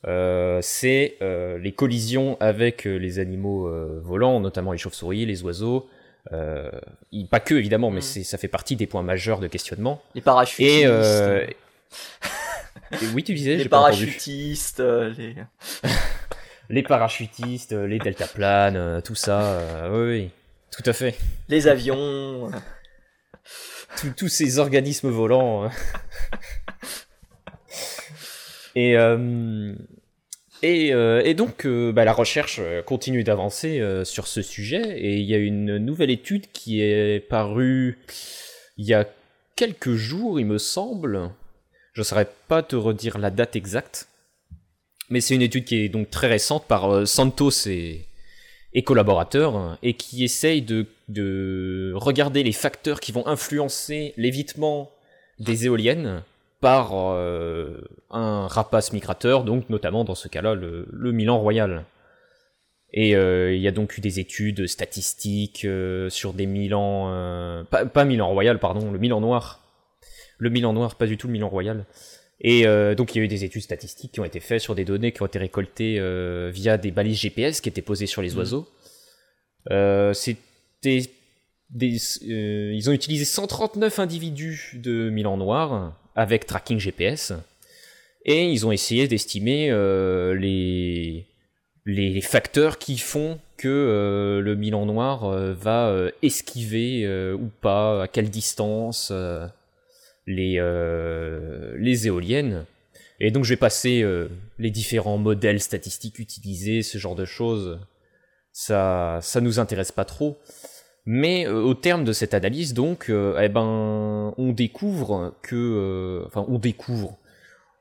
c'est 0.04 1.18
les 1.22 1.72
collisions 1.76 2.38
avec 2.40 2.84
les 2.84 3.20
animaux 3.20 3.70
volants, 4.02 4.40
notamment 4.40 4.72
les 4.72 4.78
chauves-souris, 4.78 5.26
les 5.26 5.44
oiseaux, 5.44 5.88
euh, 6.32 6.70
pas 7.30 7.40
que 7.40 7.56
évidemment, 7.56 7.92
mais 7.92 8.00
mm. 8.00 8.24
ça 8.24 8.38
fait 8.38 8.48
partie 8.48 8.76
des 8.76 8.88
points 8.88 9.04
majeurs 9.04 9.40
de 9.40 9.48
questionnement. 9.48 10.02
Les 10.16 10.22
parachutistes. 10.22 10.70
Et, 10.70 10.86
euh, 10.86 11.46
oui, 13.14 13.24
tu 13.24 13.34
disais. 13.34 13.56
Les 13.56 13.70
parachutistes. 13.70 14.80
Euh, 14.80 15.14
les... 15.18 15.36
les 16.70 16.84
parachutistes, 16.84 17.72
les 17.72 18.00
deltaplanes, 18.00 19.02
tout 19.02 19.16
ça. 19.16 19.90
oui, 19.92 20.00
oui, 20.00 20.30
tout 20.72 20.84
à 20.86 20.94
fait. 20.94 21.16
Les 21.48 21.68
avions. 21.68 22.52
tous 24.16 24.30
ces 24.30 24.60
organismes 24.60 25.10
volants. 25.10 25.70
et 28.76 28.96
euh, 30.64 31.22
et, 31.24 31.34
donc, 31.34 31.66
euh, 31.66 31.92
bah, 31.92 32.06
la 32.06 32.14
recherche 32.14 32.58
euh, 32.60 32.82
continue 32.82 33.24
d'avancer 33.24 33.82
sur 34.04 34.28
ce 34.28 34.42
sujet, 34.42 35.00
et 35.00 35.16
il 35.18 35.26
y 35.26 35.34
a 35.34 35.38
une 35.38 35.78
nouvelle 35.78 36.10
étude 36.10 36.52
qui 36.52 36.82
est 36.82 37.20
parue 37.20 37.98
il 38.78 38.86
y 38.86 38.94
a 38.94 39.06
quelques 39.56 39.96
jours, 39.96 40.40
il 40.40 40.46
me 40.46 40.58
semble. 40.58 41.32
Je 41.94 42.02
ne 42.02 42.06
saurais 42.06 42.30
pas 42.48 42.64
te 42.64 42.76
redire 42.76 43.18
la 43.18 43.30
date 43.30 43.56
exacte, 43.56 44.08
mais 45.10 45.22
c'est 45.22 45.36
une 45.36 45.42
étude 45.42 45.66
qui 45.66 45.78
est 45.84 45.90
donc 45.90 46.10
très 46.10 46.28
récente 46.28 46.66
par 46.66 47.06
Santos 47.06 47.68
et, 47.68 48.06
collaborateurs, 48.86 49.78
et 49.84 49.96
qui 49.96 50.24
essaye 50.24 50.62
de 50.62 51.94
regarder 51.96 52.44
les 52.44 52.54
facteurs 52.54 53.02
qui 53.02 53.12
vont 53.12 53.28
influencer 53.28 54.14
l'évitement 54.16 54.92
des 55.40 55.66
éoliennes 55.66 56.24
par 56.62 56.92
euh, 56.94 57.82
un 58.10 58.48
rapace 58.48 58.92
migrateur, 58.92 59.44
donc 59.44 59.70
notamment 59.70 60.04
dans 60.04 60.16
ce 60.16 60.28
cas-là 60.28 60.56
le, 60.56 60.86
Milan 61.12 61.40
royal. 61.40 61.86
Et 62.92 63.16
euh, 63.16 63.54
il 63.54 63.62
y 63.62 63.68
a 63.68 63.72
donc 63.72 63.98
eu 63.98 64.02
des 64.02 64.20
études 64.20 64.68
statistiques 64.68 65.64
euh, 65.64 66.10
sur 66.10 66.34
des 66.34 66.48
Milan, 66.48 67.64
pas, 67.70 67.86
pas, 67.86 68.04
Milan 68.04 68.30
royal, 68.30 68.60
pardon, 68.60 68.92
le 68.92 69.00
Milan 69.00 69.22
noir. 69.22 69.64
Le 70.38 70.50
Milan 70.50 70.74
noir, 70.74 70.96
pas 70.96 71.06
du 71.06 71.18
tout 71.18 71.28
le 71.28 71.34
Milan 71.34 71.50
royal. 71.50 71.86
Et 72.42 72.64
donc 72.96 73.14
il 73.14 73.18
y 73.18 73.22
a 73.22 73.26
eu 73.26 73.28
des 73.28 73.44
études 73.44 73.64
statistiques 73.64 74.14
qui 74.14 74.22
ont 74.22 74.26
été 74.26 74.40
faites 74.40 74.62
sur 74.62 74.74
des 74.74 74.86
données 74.86 75.12
qui 75.12 75.22
ont 75.22 75.26
été 75.26 75.40
récoltées 75.40 76.00
via 76.52 76.78
des 76.78 76.92
balises 76.92 77.20
GPS 77.20 77.60
qui 77.60 77.68
étaient 77.68 77.82
posées 77.82 78.08
sur 78.08 78.22
les 78.22 78.34
mmh. 78.34 78.38
oiseaux. 78.38 78.68
C'était 80.14 81.12
des, 81.72 81.98
ils 82.24 82.90
ont 82.90 82.94
utilisé 82.94 83.26
139 83.26 84.00
individus 84.00 84.80
de 84.82 85.10
Milan 85.10 85.36
noir 85.36 86.00
avec 86.20 86.46
tracking 86.46 86.80
GPS. 86.80 87.32
Et 88.26 88.52
ils 88.52 88.68
ont 88.68 88.74
essayé 88.74 89.08
d'estimer 89.08 89.72
euh, 89.72 90.36
les, 90.36 91.26
les 91.86 92.20
facteurs 92.20 92.78
qui 92.78 92.98
font 92.98 93.40
que 93.56 93.70
euh, 93.70 94.42
le 94.42 94.56
Milan 94.56 94.86
noir 94.86 95.24
euh, 95.24 95.54
va 95.54 95.96
esquiver 96.22 97.08
ou 97.34 97.50
pas, 97.62 98.04
à 98.04 98.08
quelle 98.10 98.30
distance 98.30 99.14
les, 100.28 100.60
les 101.78 102.08
éoliennes. 102.08 102.66
Et 103.22 103.32
donc 103.32 103.46
je 103.46 103.50
vais 103.50 103.58
passer 103.58 104.06
les 104.60 104.72
différents 104.72 105.18
modèles 105.18 105.62
statistiques 105.62 106.20
utilisés, 106.20 106.84
ce 106.84 106.98
genre 106.98 107.16
de 107.16 107.26
choses. 107.26 107.80
Ça, 108.52 109.20
ça 109.22 109.40
nous 109.40 109.60
intéresse 109.60 109.94
pas 109.94 110.06
trop. 110.06 110.38
Mais 111.06 111.48
euh, 111.48 111.62
au 111.62 111.74
terme 111.74 112.04
de 112.04 112.14
cette 112.14 112.34
analyse, 112.34 112.74
donc, 112.74 113.10
euh, 113.10 113.40
eh 113.42 113.50
ben, 113.50 114.34
on 114.38 114.52
découvre 114.52 115.34
que, 115.42 115.56
euh, 115.56 116.26
enfin, 116.28 116.46
on 116.48 116.60
découvre, 116.60 117.18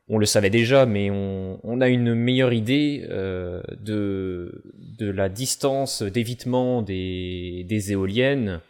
on 0.08 0.18
le 0.18 0.26
savait 0.26 0.50
déjà, 0.50 0.87
mais 0.87 1.10
on, 1.10 1.80
a 1.82 1.88
une 1.88 2.14
meilleure 2.14 2.54
idée 2.54 3.06
de, 3.06 4.62
de 4.98 5.10
la 5.10 5.28
distance 5.28 6.02
d'évitement 6.02 6.80
des, 6.80 7.66
des 7.68 7.92
éoliennes, 7.92 8.60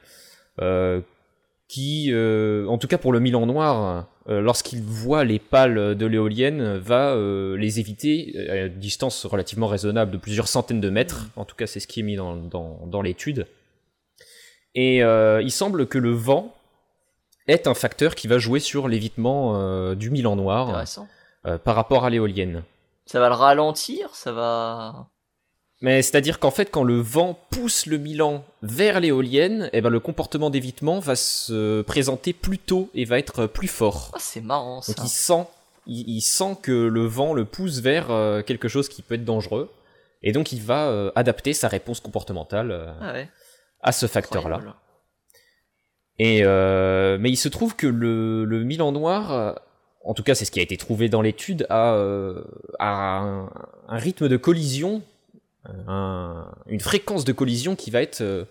qui, 1.68 2.12
en 2.12 2.78
tout 2.78 2.88
cas 2.88 2.98
pour 2.98 3.12
le 3.12 3.20
Milan 3.20 3.46
noir, 3.46 4.08
lorsqu'il 4.26 4.82
voit 4.82 5.22
les 5.22 5.38
pales 5.38 5.94
de 5.94 6.06
l'éolienne, 6.06 6.76
va 6.78 7.16
les 7.56 7.78
éviter 7.78 8.34
à 8.50 8.66
une 8.66 8.78
distance 8.80 9.24
relativement 9.24 9.68
raisonnable 9.68 10.10
de 10.10 10.16
plusieurs 10.16 10.48
centaines 10.48 10.80
de 10.80 10.90
mètres. 10.90 11.28
En 11.36 11.44
tout 11.44 11.54
cas, 11.54 11.68
c'est 11.68 11.78
ce 11.78 11.86
qui 11.86 12.00
est 12.00 12.02
mis 12.02 12.16
dans, 12.16 12.34
dans, 12.34 12.80
dans 12.88 13.00
l'étude. 13.00 13.46
Et 14.80 15.02
euh, 15.02 15.42
il 15.42 15.50
semble 15.50 15.88
que 15.88 15.98
le 15.98 16.12
vent 16.12 16.54
est 17.48 17.66
un 17.66 17.74
facteur 17.74 18.14
qui 18.14 18.28
va 18.28 18.38
jouer 18.38 18.60
sur 18.60 18.86
l'évitement 18.86 19.56
euh, 19.56 19.96
du 19.96 20.08
Milan 20.08 20.36
noir 20.36 20.84
euh, 21.46 21.58
par 21.58 21.74
rapport 21.74 22.04
à 22.04 22.10
l'éolienne. 22.10 22.62
Ça 23.04 23.18
va 23.18 23.28
le 23.28 23.34
ralentir, 23.34 24.14
ça 24.14 24.30
va. 24.30 25.08
Mais 25.80 26.00
c'est-à-dire 26.00 26.38
qu'en 26.38 26.52
fait, 26.52 26.66
quand 26.70 26.84
le 26.84 27.00
vent 27.00 27.36
pousse 27.50 27.86
le 27.86 27.98
Milan 27.98 28.44
vers 28.62 29.00
l'éolienne, 29.00 29.68
eh 29.72 29.80
ben 29.80 29.90
le 29.90 29.98
comportement 29.98 30.48
d'évitement 30.48 31.00
va 31.00 31.16
se 31.16 31.82
présenter 31.82 32.32
plus 32.32 32.58
tôt 32.60 32.88
et 32.94 33.04
va 33.04 33.18
être 33.18 33.46
plus 33.46 33.66
fort. 33.66 34.12
Ah, 34.14 34.18
c'est 34.20 34.40
marrant 34.40 34.80
ça. 34.80 34.92
Donc 34.92 35.04
il 35.04 35.10
sent, 35.10 35.44
il, 35.88 36.20
sent 36.20 36.56
que 36.62 36.70
le 36.70 37.04
vent 37.04 37.34
le 37.34 37.44
pousse 37.44 37.80
vers 37.80 38.06
quelque 38.44 38.68
chose 38.68 38.88
qui 38.88 39.02
peut 39.02 39.16
être 39.16 39.24
dangereux, 39.24 39.72
et 40.22 40.30
donc 40.30 40.52
il 40.52 40.62
va 40.62 41.10
adapter 41.16 41.52
sa 41.52 41.66
réponse 41.66 41.98
comportementale. 41.98 42.94
Ah 43.00 43.12
ouais 43.12 43.28
à 43.80 43.92
ce 43.92 44.06
facteur-là. 44.06 44.60
Et 46.18 46.40
euh, 46.42 47.16
mais 47.20 47.30
il 47.30 47.36
se 47.36 47.48
trouve 47.48 47.76
que 47.76 47.86
le, 47.86 48.44
le 48.44 48.64
Milan 48.64 48.92
noir, 48.92 49.60
en 50.04 50.14
tout 50.14 50.22
cas 50.22 50.34
c'est 50.34 50.44
ce 50.44 50.50
qui 50.50 50.58
a 50.58 50.62
été 50.62 50.76
trouvé 50.76 51.08
dans 51.08 51.22
l'étude, 51.22 51.66
a, 51.70 51.94
euh, 51.94 52.42
un, 52.80 53.48
rythme 53.88 54.28
de 54.28 54.36
collision, 54.36 55.02
une 55.66 56.80
fréquence 56.80 57.24
de 57.24 57.32
collision 57.32 57.76
qui 57.76 57.90
va 57.90 58.02
être 58.02 58.20
euh, 58.20 58.44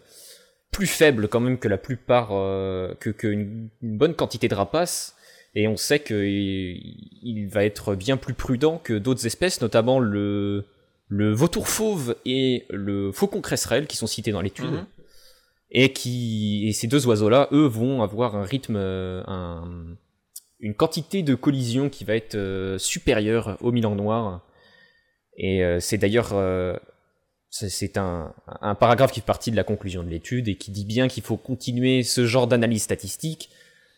plus 0.72 0.88
faible 0.88 1.28
quand 1.28 1.40
même 1.40 1.58
que 1.58 1.68
la 1.68 1.78
plupart, 1.78 2.30
que 2.30 3.10
qu'une 3.10 3.70
une 3.82 3.98
bonne 3.98 4.14
quantité 4.14 4.48
de 4.48 4.56
rapaces. 4.56 5.16
Et 5.56 5.68
on 5.68 5.78
sait 5.78 6.00
qu'il 6.00 6.16
il 6.18 7.48
va 7.48 7.66
être 7.66 7.96
bien 7.96 8.16
plus 8.16 8.36
prudent 8.36 8.80
que 8.84 8.94
d'autres 8.94 9.26
espèces, 9.26 9.60
notamment 9.60 10.00
le, 10.00 10.66
le 11.08 11.34
vautour 11.34 11.68
fauve 11.68 12.16
et 12.26 12.66
le 12.70 13.12
faucon 13.12 13.42
cresserelle 13.42 13.88
qui 13.88 13.98
sont 13.98 14.06
cités 14.08 14.32
dans 14.32 14.42
l'étude. 14.42 14.72
Mhm 14.72 14.86
et 15.70 15.92
qui 15.92 16.68
et 16.68 16.74
ces 16.74 16.88
deux 16.88 17.06
oiseaux 17.08 17.30
là 17.30 17.48
eux 17.52 17.66
vont 17.66 18.02
avoir 18.02 18.36
un 18.36 18.44
rythme 18.44 18.76
euh, 18.78 19.22
un, 19.28 19.96
une 20.60 20.74
quantité 20.74 21.24
de 21.24 21.36
collision 21.36 21.90
qui 21.90 22.04
va 22.06 22.16
être 22.16 22.36
euh, 22.36 22.78
supérieure 22.78 23.58
au 23.62 23.72
Milan 23.72 23.96
noir 23.96 24.42
et 25.38 25.64
euh, 25.64 25.80
c'est 25.80 25.98
d'ailleurs 25.98 26.34
c'est 27.50 27.98
un, 27.98 28.34
un, 28.62 28.76
paragraphe 28.76 29.12
qui 29.12 29.20
fait 29.22 29.26
partie 29.26 29.52
de 29.52 29.56
la 29.56 29.64
conclusion 29.64 30.04
de 30.04 30.10
l'étude 30.10 30.48
et 30.48 30.56
qui 30.56 30.72
dit 30.72 30.86
bien 30.86 31.08
qu'il 31.08 31.24
faut 31.24 31.38
continuer 31.38 32.04
ce 32.04 32.26
genre 32.26 32.48
d'analyse 32.48 32.84
statistique 32.84 33.50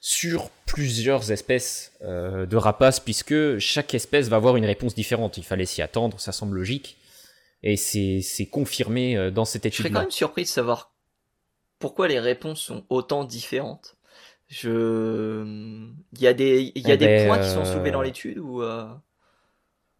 sur 0.02 0.50
plusieurs 0.66 1.30
espèces 1.32 1.92
de 2.02 2.56
rapaces, 2.56 3.02
puisque 3.02 3.58
chaque 3.58 3.94
espèce 3.94 4.30
va 4.30 4.38
avoir 4.38 4.56
une 4.56 4.66
réponse 4.66 4.96
différente. 4.96 5.38
Il 5.38 5.44
fallait 5.44 5.66
s'y 5.66 5.82
attendre, 5.82 6.22
ça 6.22 6.32
semble 6.32 6.56
logique. 6.56 6.96
Et 7.64 7.76
c'est 7.76 8.46
confirmé 8.46 9.30
dans 9.32 9.44
cette 9.44 9.66
étude. 9.66 9.78
Je 9.78 9.84
serais 9.84 9.94
quand 9.94 10.02
même 10.02 10.12
surpris 10.12 10.44
de 10.44 10.48
savoir 10.48 10.94
pourquoi 11.80 12.08
les 12.08 12.20
réponses 12.20 12.62
sont 12.62 12.84
autant 12.90 13.24
différentes? 13.24 13.96
Je, 14.48 15.44
il 16.14 16.22
y 16.22 16.28
a 16.28 16.34
des, 16.34 16.72
il 16.76 16.88
y 16.88 16.92
a 16.92 16.96
eh 16.96 16.98
des 16.98 17.06
ben, 17.06 17.28
points 17.28 17.40
qui 17.40 17.50
sont 17.50 17.66
soulevés 17.66 17.92
dans 17.92 18.02
l'étude 18.02 18.40
ou. 18.40 18.64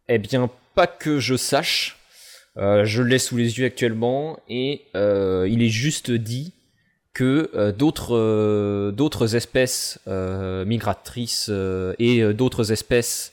Eh 0.08 0.18
bien, 0.18 0.50
pas 0.74 0.88
que 0.88 1.20
je 1.20 1.36
sache. 1.36 2.00
Euh, 2.56 2.84
je 2.84 3.02
l'ai 3.02 3.18
sous 3.18 3.36
les 3.36 3.58
yeux 3.58 3.66
actuellement 3.66 4.38
et 4.48 4.86
euh, 4.96 5.46
il 5.48 5.62
est 5.62 5.68
juste 5.68 6.10
dit 6.10 6.52
que 7.14 7.50
euh, 7.54 7.72
d'autres 7.72 8.90
d'autres 8.90 9.36
espèces 9.36 10.00
migratrices 10.06 11.50
et 11.98 12.32
d'autres 12.34 12.72
espèces 12.72 13.32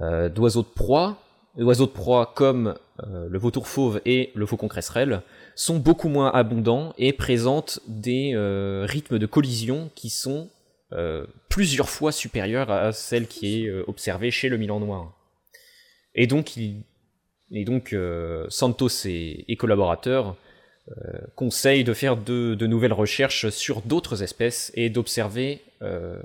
d'oiseaux 0.00 0.62
de 0.62 0.68
proie, 0.74 1.18
d'oiseaux 1.56 1.86
de 1.86 1.90
proie 1.90 2.32
comme 2.34 2.74
le 3.02 3.38
vautour 3.38 3.68
fauve 3.68 4.00
et 4.04 4.30
le 4.34 4.46
faucon 4.46 4.68
cresserelle 4.68 5.22
sont 5.56 5.78
beaucoup 5.78 6.08
moins 6.08 6.30
abondants 6.30 6.94
et 6.98 7.12
présentent 7.12 7.80
des 7.88 8.34
rythmes 8.86 9.18
de 9.18 9.26
collision 9.26 9.90
qui 9.96 10.10
sont 10.10 10.48
plusieurs 11.48 11.88
fois 11.88 12.12
supérieurs 12.12 12.70
à 12.70 12.92
celles 12.92 13.26
qui 13.26 13.64
est 13.64 13.70
observée 13.88 14.30
chez 14.30 14.48
le 14.48 14.58
Milan 14.58 14.78
noir. 14.78 15.16
Et 16.16 16.26
donc, 16.26 16.56
il, 16.56 16.82
euh, 17.92 18.46
Santos 18.48 19.06
et, 19.06 19.56
collaborateurs 19.56 20.36
euh, 20.88 21.18
conseillent 21.36 21.84
de 21.84 21.92
faire 21.92 22.16
de, 22.16 22.66
nouvelles 22.66 22.92
recherches 22.92 23.50
sur 23.50 23.82
d'autres 23.82 24.22
espèces 24.22 24.72
et 24.74 24.88
d'observer 24.88 25.60
euh, 25.82 26.20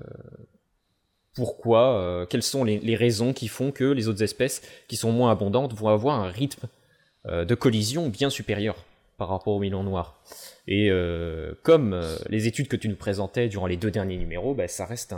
pourquoi, 1.36 2.26
quelles 2.30 2.44
sont 2.44 2.64
les, 2.64 2.96
raisons 2.96 3.34
qui 3.34 3.48
font 3.48 3.72
que 3.72 3.84
les 3.84 4.08
autres 4.08 4.24
espèces 4.24 4.62
qui 4.88 4.96
sont 4.96 5.12
moins 5.12 5.32
abondantes 5.32 5.74
vont 5.74 5.90
avoir 5.90 6.20
un 6.20 6.30
rythme 6.30 6.68
de 7.26 7.56
collision 7.56 8.10
bien 8.10 8.30
supérieur 8.30 8.76
par 9.22 9.30
rapport 9.30 9.54
au 9.54 9.60
Milan 9.60 9.84
noir. 9.84 10.20
Et 10.68 10.90
comme 11.62 12.02
les 12.28 12.48
études 12.48 12.68
que 12.68 12.76
tu 12.76 12.90
nous 12.90 12.96
présentais 12.96 13.50
durant 13.50 13.68
les 13.68 13.78
deux 13.78 13.92
derniers 13.92 14.18
numéros, 14.18 14.56
bah, 14.56 14.68
ça 14.68 14.84
reste 14.88 15.14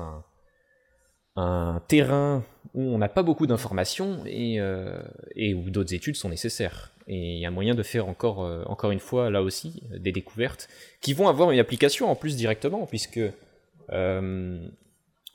un, 1.37 1.81
terrain 1.87 2.43
où 2.73 2.81
on 2.81 2.97
n'a 2.97 3.07
pas 3.07 3.23
beaucoup 3.23 3.47
d'informations 3.47 4.25
et, 4.25 4.59
euh, 4.59 5.01
et, 5.37 5.53
où 5.53 5.69
d'autres 5.69 5.93
études 5.93 6.17
sont 6.17 6.27
nécessaires. 6.27 6.91
Et 7.07 7.35
il 7.35 7.39
y 7.39 7.45
a 7.45 7.51
moyen 7.51 7.75
de 7.75 7.83
faire 7.83 8.09
encore, 8.09 8.43
euh, 8.43 8.63
encore 8.65 8.91
une 8.91 8.99
fois, 8.99 9.29
là 9.29 9.41
aussi, 9.41 9.83
des 9.97 10.11
découvertes 10.11 10.67
qui 10.99 11.13
vont 11.13 11.29
avoir 11.29 11.51
une 11.51 11.59
application 11.59 12.11
en 12.11 12.15
plus 12.15 12.35
directement, 12.35 12.85
puisque 12.85 13.21
euh, 13.91 14.67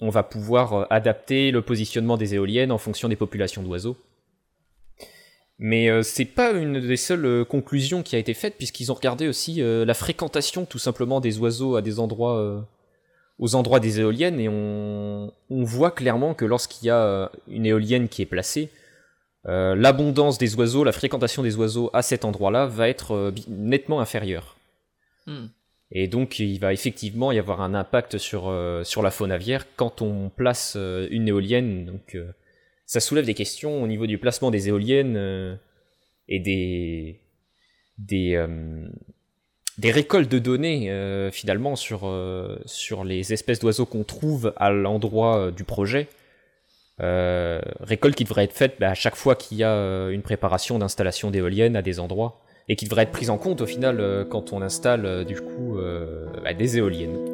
on 0.01 0.11
va 0.11 0.23
pouvoir 0.25 0.87
adapter 0.91 1.53
le 1.53 1.63
positionnement 1.63 2.19
des 2.19 2.35
éoliennes 2.35 2.71
en 2.71 2.79
fonction 2.79 3.09
des 3.09 3.17
populations 3.17 3.63
d'oiseaux. 3.63 3.97
Mais 5.59 5.91
euh, 5.91 6.03
c'est 6.03 6.25
pas 6.25 6.53
une 6.53 6.81
des 6.81 6.97
seules 6.97 7.45
conclusions 7.45 8.03
qui 8.03 8.17
a 8.17 8.19
été 8.19 8.35
faite, 8.35 8.57
puisqu'ils 8.57 8.93
ont 8.93 8.95
regardé 8.95 9.29
aussi 9.29 9.61
la 9.61 9.95
fréquentation 9.95 10.67
tout 10.67 10.79
simplement 10.79 11.21
des 11.21 11.39
oiseaux 11.39 11.77
à 11.77 11.83
des 11.83 11.99
endroits 11.99 12.65
aux 13.39 13.55
endroits 13.55 13.81
des 13.81 14.01
éoliennes 14.01 14.41
et 14.41 14.49
on, 14.49 15.33
voit 15.51 15.91
clairement 15.91 16.35
que 16.35 16.45
lorsqu'il 16.45 16.87
y 16.87 16.91
a 16.91 17.03
euh, 17.03 17.29
une 17.49 17.67
éolienne 17.67 18.09
qui 18.09 18.23
est 18.23 18.27
placée, 18.27 18.71
euh, 19.47 19.75
l'abondance 19.75 20.39
des 20.39 20.57
oiseaux, 20.57 20.85
la 20.85 20.93
fréquentation 20.93 21.43
des 21.43 21.57
oiseaux 21.57 21.91
à 21.93 22.03
cet 22.03 22.25
endroit-là 22.25 22.67
va 22.67 22.89
être 22.89 23.13
euh, 23.13 23.35
nettement 23.49 24.01
inférieure. 24.01 24.57
Hmm. 25.27 25.47
Et 25.91 26.09
donc 26.09 26.39
il 26.39 26.59
va 26.59 26.73
effectivement 26.73 27.33
y 27.33 27.39
avoir 27.39 27.61
un 27.61 27.75
impact 27.75 28.19
sur, 28.19 28.55
sur 28.85 29.03
la 29.03 29.11
faune 29.11 29.33
aviaire 29.33 29.65
quand 29.77 30.03
on 30.03 30.29
place 30.29 30.77
une 30.77 31.29
éolienne. 31.29 31.87
Donc 31.87 32.15
ça 32.89 32.99
soulève 32.99 33.25
des 33.25 33.35
questions 33.35 33.81
au 33.81 33.87
niveau 33.87 34.09
du 34.09 34.19
placement 34.19 34.51
des 34.51 34.67
éoliennes 34.69 35.59
et 36.27 36.41
des, 36.41 37.21
des, 37.99 38.37
des 39.79 39.93
récoltes 39.93 40.31
de 40.31 40.39
données 40.39 40.91
euh, 40.91 41.31
finalement 41.31 41.77
sur, 41.77 42.07
euh, 42.07 42.59
sur 42.67 43.05
les 43.05 43.33
espèces 43.33 43.61
d'oiseaux 43.61 43.87
qu'on 43.87 44.05
trouve 44.05 44.53
à 44.57 44.71
l'endroit 44.71 45.39
euh, 45.39 45.51
du 45.51 45.65
projet. 45.65 46.09
récoltes 46.99 48.17
qui 48.17 48.25
devraient 48.25 48.45
être 48.45 48.53
faites 48.53 48.77
bah, 48.81 48.91
à 48.91 48.95
chaque 48.95 49.15
fois 49.15 49.37
qu'il 49.37 49.59
y 49.59 49.65
a 49.65 50.09
une 50.11 50.23
préparation 50.23 50.79
d'installation 50.81 51.31
d'éoliennes 51.31 51.77
à 51.77 51.83
des 51.83 52.01
endroits 52.01 52.41
et 52.69 52.75
qui 52.75 52.87
devraient 52.87 53.05
être 53.05 53.13
prises 53.13 53.31
en 53.31 53.39
compte 53.39 53.61
au 53.61 53.67
final 53.67 54.27
quand 54.29 54.53
on 54.53 54.61
installe 54.63 55.25
du 55.25 55.41
coup 55.41 55.79
bah, 56.43 56.55
des 56.55 56.79
éoliennes. 56.79 57.28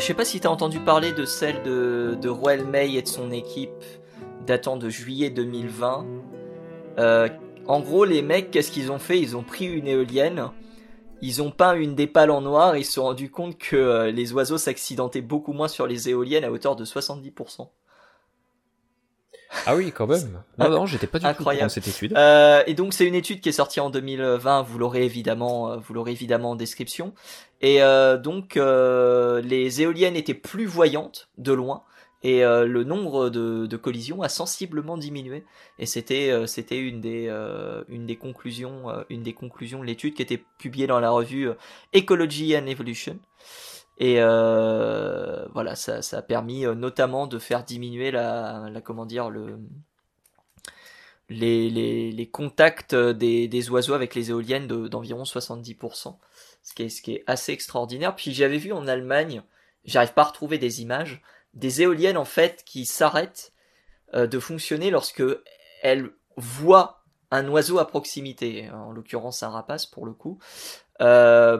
Je 0.00 0.04
sais 0.04 0.14
pas 0.14 0.24
si 0.24 0.40
tu 0.40 0.46
as 0.46 0.50
entendu 0.50 0.80
parler 0.80 1.12
de 1.12 1.24
celle 1.24 1.62
de, 1.62 2.16
de 2.20 2.28
Royal 2.28 2.64
May 2.64 2.94
et 2.94 3.02
de 3.02 3.06
son 3.06 3.30
équipe 3.30 3.84
datant 4.46 4.76
de 4.76 4.88
juillet 4.88 5.28
2020. 5.30 6.06
Euh, 6.98 7.28
en 7.66 7.80
gros, 7.80 8.04
les 8.04 8.22
mecs, 8.22 8.50
qu'est-ce 8.50 8.70
qu'ils 8.70 8.90
ont 8.90 8.98
fait? 8.98 9.20
Ils 9.20 9.36
ont 9.36 9.42
pris 9.42 9.66
une 9.66 9.86
éolienne, 9.86 10.50
ils 11.20 11.42
ont 11.42 11.50
peint 11.50 11.74
une 11.74 11.94
des 11.94 12.06
pales 12.06 12.30
en 12.30 12.40
noir 12.40 12.74
et 12.74 12.80
ils 12.80 12.84
se 12.84 12.92
sont 12.92 13.02
rendus 13.02 13.30
compte 13.30 13.58
que 13.58 13.76
euh, 13.76 14.10
les 14.10 14.32
oiseaux 14.32 14.58
s'accidentaient 14.58 15.20
beaucoup 15.20 15.52
moins 15.52 15.68
sur 15.68 15.86
les 15.86 16.08
éoliennes 16.08 16.44
à 16.44 16.50
hauteur 16.50 16.76
de 16.76 16.84
70%. 16.84 17.68
Ah 19.66 19.76
oui, 19.76 19.92
quand 19.92 20.06
même. 20.06 20.42
Non, 20.58 20.70
non, 20.70 20.86
j'étais 20.86 21.06
pas 21.06 21.18
du 21.18 21.26
tout 21.34 21.44
dans 21.44 21.68
cette 21.68 21.88
étude. 21.88 22.14
Euh, 22.16 22.62
et 22.66 22.74
donc 22.74 22.94
c'est 22.94 23.06
une 23.06 23.14
étude 23.14 23.40
qui 23.40 23.48
est 23.48 23.52
sortie 23.52 23.80
en 23.80 23.90
2020. 23.90 24.62
Vous 24.62 24.78
l'aurez 24.78 25.04
évidemment, 25.04 25.70
euh, 25.70 25.76
vous 25.76 25.94
l'aurez 25.94 26.12
évidemment 26.12 26.52
en 26.52 26.56
description. 26.56 27.12
Et 27.60 27.82
euh, 27.82 28.16
donc 28.16 28.56
euh, 28.56 29.40
les 29.42 29.82
éoliennes 29.82 30.16
étaient 30.16 30.34
plus 30.34 30.66
voyantes 30.66 31.28
de 31.38 31.52
loin 31.52 31.82
et 32.22 32.44
euh, 32.44 32.66
le 32.66 32.84
nombre 32.84 33.28
de, 33.28 33.66
de, 33.66 33.76
collisions 33.76 34.22
a 34.22 34.28
sensiblement 34.28 34.96
diminué. 34.96 35.44
Et 35.78 35.86
c'était 35.86 36.30
euh, 36.30 36.46
c'était 36.46 36.78
une 36.78 37.00
des 37.00 37.28
une 37.88 38.06
des 38.06 38.16
conclusions 38.16 38.86
une 39.10 39.22
des 39.22 39.34
conclusions 39.34 39.80
de 39.80 39.84
l'étude 39.84 40.14
qui 40.14 40.22
était 40.22 40.42
publiée 40.58 40.86
dans 40.86 41.00
la 41.00 41.10
revue 41.10 41.50
Ecology 41.94 42.56
and 42.56 42.66
Evolution. 42.66 43.18
Et 43.98 44.16
euh, 44.18 45.46
voilà, 45.54 45.74
ça, 45.74 46.02
ça, 46.02 46.18
a 46.18 46.22
permis 46.22 46.66
euh, 46.66 46.74
notamment 46.74 47.26
de 47.26 47.38
faire 47.38 47.64
diminuer 47.64 48.10
la, 48.10 48.68
la 48.70 48.80
comment 48.80 49.06
dire, 49.06 49.30
le, 49.30 49.58
les, 51.28 51.70
les, 51.70 52.12
les 52.12 52.28
contacts 52.28 52.94
des, 52.94 53.48
des, 53.48 53.70
oiseaux 53.70 53.94
avec 53.94 54.14
les 54.14 54.30
éoliennes 54.30 54.66
d'environ 54.66 55.22
70%, 55.22 56.16
ce 56.62 56.74
qui, 56.74 56.82
est, 56.82 56.88
ce 56.88 57.02
qui 57.02 57.14
est 57.14 57.24
assez 57.26 57.52
extraordinaire. 57.52 58.14
Puis 58.14 58.32
j'avais 58.32 58.58
vu 58.58 58.72
en 58.72 58.86
Allemagne, 58.86 59.42
j'arrive 59.84 60.12
pas 60.12 60.22
à 60.22 60.26
retrouver 60.26 60.58
des 60.58 60.82
images, 60.82 61.22
des 61.54 61.82
éoliennes 61.82 62.18
en 62.18 62.24
fait 62.24 62.62
qui 62.64 62.84
s'arrêtent 62.84 63.52
euh, 64.14 64.26
de 64.26 64.38
fonctionner 64.38 64.90
lorsque 64.90 65.24
elles 65.82 66.10
voient 66.36 67.02
un 67.30 67.48
oiseau 67.48 67.78
à 67.78 67.88
proximité, 67.88 68.70
en 68.70 68.92
l'occurrence 68.92 69.42
un 69.42 69.48
rapace 69.48 69.86
pour 69.86 70.06
le 70.06 70.12
coup, 70.12 70.38
euh, 71.00 71.58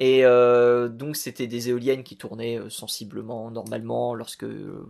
et 0.00 0.24
euh, 0.24 0.88
donc 0.88 1.14
c'était 1.14 1.46
des 1.46 1.68
éoliennes 1.68 2.02
qui 2.04 2.16
tournaient 2.16 2.58
euh, 2.58 2.70
sensiblement 2.70 3.50
normalement 3.50 4.14
lorsque 4.14 4.46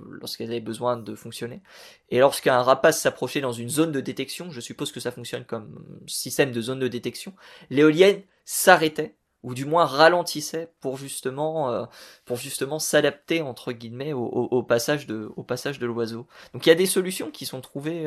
lorsqu'elles 0.08 0.50
avaient 0.50 0.60
besoin 0.60 0.96
de 0.96 1.14
fonctionner. 1.16 1.62
Et 2.10 2.20
lorsqu'un 2.20 2.62
rapace 2.62 3.00
s'approchait 3.00 3.40
dans 3.40 3.52
une 3.52 3.68
zone 3.68 3.90
de 3.90 4.00
détection, 4.00 4.52
je 4.52 4.60
suppose 4.60 4.92
que 4.92 5.00
ça 5.00 5.10
fonctionne 5.10 5.44
comme 5.44 5.84
système 6.06 6.52
de 6.52 6.60
zone 6.62 6.78
de 6.78 6.86
détection, 6.86 7.34
l'éolienne 7.70 8.22
s'arrêtait 8.44 9.16
ou 9.42 9.54
du 9.54 9.64
moins 9.64 9.84
ralentissait 9.84 10.70
pour 10.80 10.96
justement 10.96 11.72
euh, 11.72 11.86
pour 12.24 12.36
justement 12.36 12.78
s'adapter 12.78 13.42
entre 13.42 13.72
guillemets 13.72 14.12
au, 14.12 14.22
au, 14.22 14.62
passage 14.62 15.08
de 15.08 15.32
au 15.34 15.42
passage 15.42 15.80
de 15.80 15.86
l'oiseau. 15.86 16.28
Donc 16.54 16.66
il 16.66 16.68
y 16.68 16.72
a 16.72 16.76
des 16.76 16.86
solutions 16.86 17.32
qui 17.32 17.46
sont 17.46 17.60
trouvées 17.60 18.06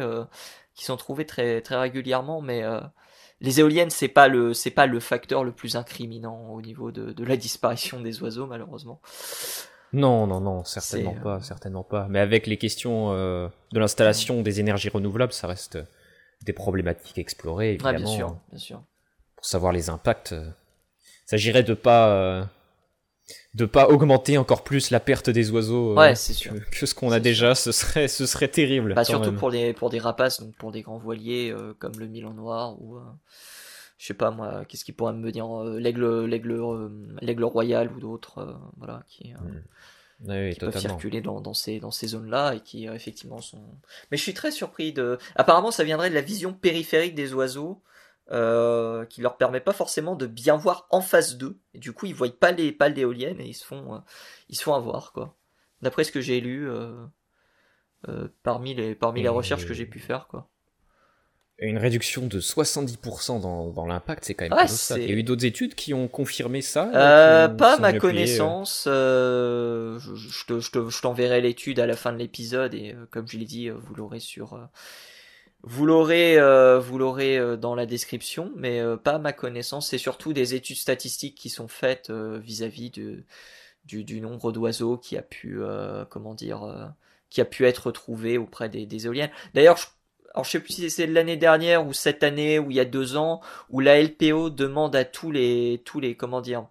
qui 0.73 0.85
sont 0.85 0.95
trouvées 0.95 1.25
très 1.25 1.59
très 1.61 1.77
régulièrement, 1.77 2.39
mais 2.39 2.63
les 3.43 3.59
éoliennes, 3.59 3.89
c'est 3.89 4.07
pas 4.07 4.29
le, 4.29 4.53
c'est 4.53 4.71
pas 4.71 4.87
le 4.87 4.99
facteur 4.99 5.43
le 5.43 5.51
plus 5.51 5.75
incriminant 5.75 6.49
au 6.49 6.61
niveau 6.61 6.91
de, 6.91 7.23
la 7.23 7.37
disparition 7.37 7.99
des 7.99 8.23
oiseaux, 8.23 8.47
malheureusement. 8.47 9.01
Non, 9.91 10.25
non, 10.25 10.39
non, 10.39 10.63
certainement 10.63 11.13
pas, 11.13 11.35
euh, 11.35 11.41
certainement 11.41 11.83
pas. 11.83 12.07
Mais 12.09 12.19
avec 12.19 12.47
les 12.47 12.57
questions 12.57 13.11
euh, 13.11 13.47
de 13.73 13.79
l'installation 13.79 14.41
des 14.41 14.59
énergies 14.59 14.89
renouvelables, 14.89 15.33
ça 15.33 15.45
reste 15.47 15.77
des 16.41 16.53
problématiques 16.53 17.19
explorées, 17.19 17.73
évidemment. 17.73 17.99
bien 17.99 18.07
sûr, 18.07 18.37
bien 18.49 18.59
sûr. 18.59 18.83
Pour 19.35 19.45
savoir 19.45 19.73
les 19.73 19.89
impacts, 19.89 20.31
il 20.31 20.53
s'agirait 21.25 21.63
de 21.63 21.73
pas 21.73 22.49
de 23.53 23.65
pas 23.65 23.87
augmenter 23.87 24.37
encore 24.37 24.63
plus 24.63 24.89
la 24.91 24.99
perte 24.99 25.29
des 25.29 25.51
oiseaux 25.51 25.95
ouais, 25.95 26.15
c'est 26.15 26.33
sûr. 26.33 26.53
que, 26.71 26.85
ce 26.85 26.93
qu'on 26.93 27.11
a 27.11 27.19
déjà, 27.19 27.55
ce 27.55 27.71
serait, 27.71 28.07
ce 28.07 28.25
serait 28.25 28.49
terrible. 28.49 28.93
Bah, 28.93 29.03
surtout 29.03 29.33
pour 29.33 29.51
des, 29.51 29.73
pour 29.73 29.89
des 29.89 29.99
rapaces, 29.99 30.41
donc 30.41 30.55
pour 30.55 30.71
des 30.71 30.81
grands 30.81 30.97
voiliers 30.97 31.55
comme 31.79 31.97
le 31.97 32.07
Milan 32.07 32.33
Noir 32.33 32.81
ou 32.81 32.99
je 33.97 34.07
sais 34.07 34.13
pas 34.13 34.31
moi, 34.31 34.65
qu'est-ce 34.67 34.83
qui 34.83 34.91
pourrait 34.91 35.13
me 35.13 35.31
dire 35.31 35.47
l'aigle, 35.63 36.25
l'aigle, 36.25 36.89
l'aigle 37.21 37.43
royal 37.45 37.89
ou 37.95 37.99
d'autres, 37.99 38.59
voilà, 38.77 39.03
qui. 39.07 39.33
Hmm 39.33 39.61
qui 40.25 40.59
peuvent 40.59 40.79
circuler 40.79 41.21
dans, 41.21 41.41
dans 41.41 41.53
ces, 41.53 41.79
dans 41.79 41.91
ces 41.91 42.07
zones-là 42.07 42.55
et 42.55 42.59
qui 42.61 42.87
euh, 42.87 42.93
effectivement 42.93 43.41
sont. 43.41 43.63
Mais 44.11 44.17
je 44.17 44.23
suis 44.23 44.33
très 44.33 44.51
surpris 44.51 44.93
de. 44.93 45.17
Apparemment, 45.35 45.71
ça 45.71 45.83
viendrait 45.83 46.09
de 46.09 46.15
la 46.15 46.21
vision 46.21 46.53
périphérique 46.53 47.15
des 47.15 47.33
oiseaux. 47.33 47.81
Euh, 48.31 49.03
qui 49.05 49.19
leur 49.19 49.35
permet 49.35 49.59
pas 49.59 49.73
forcément 49.73 50.15
de 50.15 50.27
bien 50.27 50.55
voir 50.55 50.87
en 50.91 51.01
face 51.01 51.35
d'eux 51.35 51.59
et 51.73 51.77
du 51.77 51.91
coup 51.91 52.05
ils 52.05 52.15
voient 52.15 52.29
pas 52.29 52.53
les 52.53 52.71
pales 52.71 52.93
d'éoliennes 52.93 53.41
et 53.41 53.47
ils 53.47 53.53
se 53.53 53.65
font 53.65 53.95
euh, 53.95 53.97
ils 54.47 54.55
se 54.55 54.63
font 54.63 54.73
avoir 54.73 55.11
quoi 55.11 55.35
d'après 55.81 56.05
ce 56.05 56.11
que 56.13 56.21
j'ai 56.21 56.39
lu 56.39 56.69
parmi 58.41 58.75
les 58.75 58.95
parmi 58.95 59.21
les 59.21 59.27
recherches 59.27 59.67
que 59.67 59.73
j'ai 59.73 59.85
pu 59.85 59.99
faire 59.99 60.27
quoi 60.27 60.47
une 61.59 61.77
réduction 61.77 62.25
de 62.27 62.39
70% 62.39 63.39
dans, 63.41 63.69
dans 63.69 63.85
l'impact, 63.85 64.25
c'est 64.25 64.33
quand 64.33 64.49
même 64.49 64.67
ça. 64.67 64.97
Il 64.97 65.09
y 65.09 65.13
a 65.13 65.15
eu 65.15 65.23
d'autres 65.23 65.45
études 65.45 65.75
qui 65.75 65.93
ont 65.93 66.07
confirmé 66.07 66.61
ça 66.61 66.91
euh, 66.93 67.47
Pas 67.47 67.77
ma 67.77 67.93
connaissance. 67.93 68.85
Euh, 68.87 69.99
je, 69.99 70.59
je 70.59 71.01
t'enverrai 71.01 71.41
l'étude 71.41 71.79
à 71.79 71.85
la 71.85 71.95
fin 71.95 72.11
de 72.11 72.17
l'épisode 72.17 72.73
et 72.73 72.93
euh, 72.93 73.05
comme 73.11 73.27
je 73.27 73.37
l'ai 73.37 73.45
dit, 73.45 73.69
vous 73.69 73.95
l'aurez 73.95 74.19
sur... 74.19 74.59
vous 75.63 75.85
l'aurez, 75.85 76.37
vous 76.79 76.97
l'aurez 76.97 77.57
dans 77.57 77.75
la 77.75 77.85
description, 77.85 78.51
mais 78.55 78.81
pas 79.03 79.13
à 79.13 79.19
ma 79.19 79.33
connaissance. 79.33 79.89
C'est 79.89 79.97
surtout 79.97 80.33
des 80.33 80.55
études 80.55 80.77
statistiques 80.77 81.35
qui 81.35 81.49
sont 81.49 81.67
faites 81.67 82.11
vis-à-vis 82.11 82.91
du, 82.91 84.21
nombre 84.21 84.51
d'oiseaux 84.51 84.97
qui 84.97 85.17
a 85.17 85.21
pu, 85.21 85.59
comment 86.09 86.33
dire, 86.33 86.93
qui 87.29 87.41
a 87.41 87.45
pu 87.45 87.65
être 87.65 87.87
retrouvé 87.87 88.37
auprès 88.37 88.69
des, 88.69 88.85
des 88.85 89.05
éoliennes. 89.05 89.31
D'ailleurs, 89.53 89.77
je 89.77 89.85
alors 90.33 90.45
je 90.45 90.51
sais 90.51 90.59
plus 90.59 90.73
si 90.73 90.89
c'est 90.89 91.05
l'année 91.05 91.37
dernière 91.37 91.85
ou 91.85 91.93
cette 91.93 92.23
année 92.23 92.57
ou 92.57 92.71
il 92.71 92.77
y 92.77 92.79
a 92.79 92.85
deux 92.85 93.17
ans, 93.17 93.41
où 93.69 93.79
la 93.79 94.01
LPO 94.01 94.49
demande 94.49 94.95
à 94.95 95.05
tous 95.05 95.31
les, 95.31 95.81
tous 95.85 95.99
les, 95.99 96.15
comment 96.15 96.41
dire, 96.41 96.67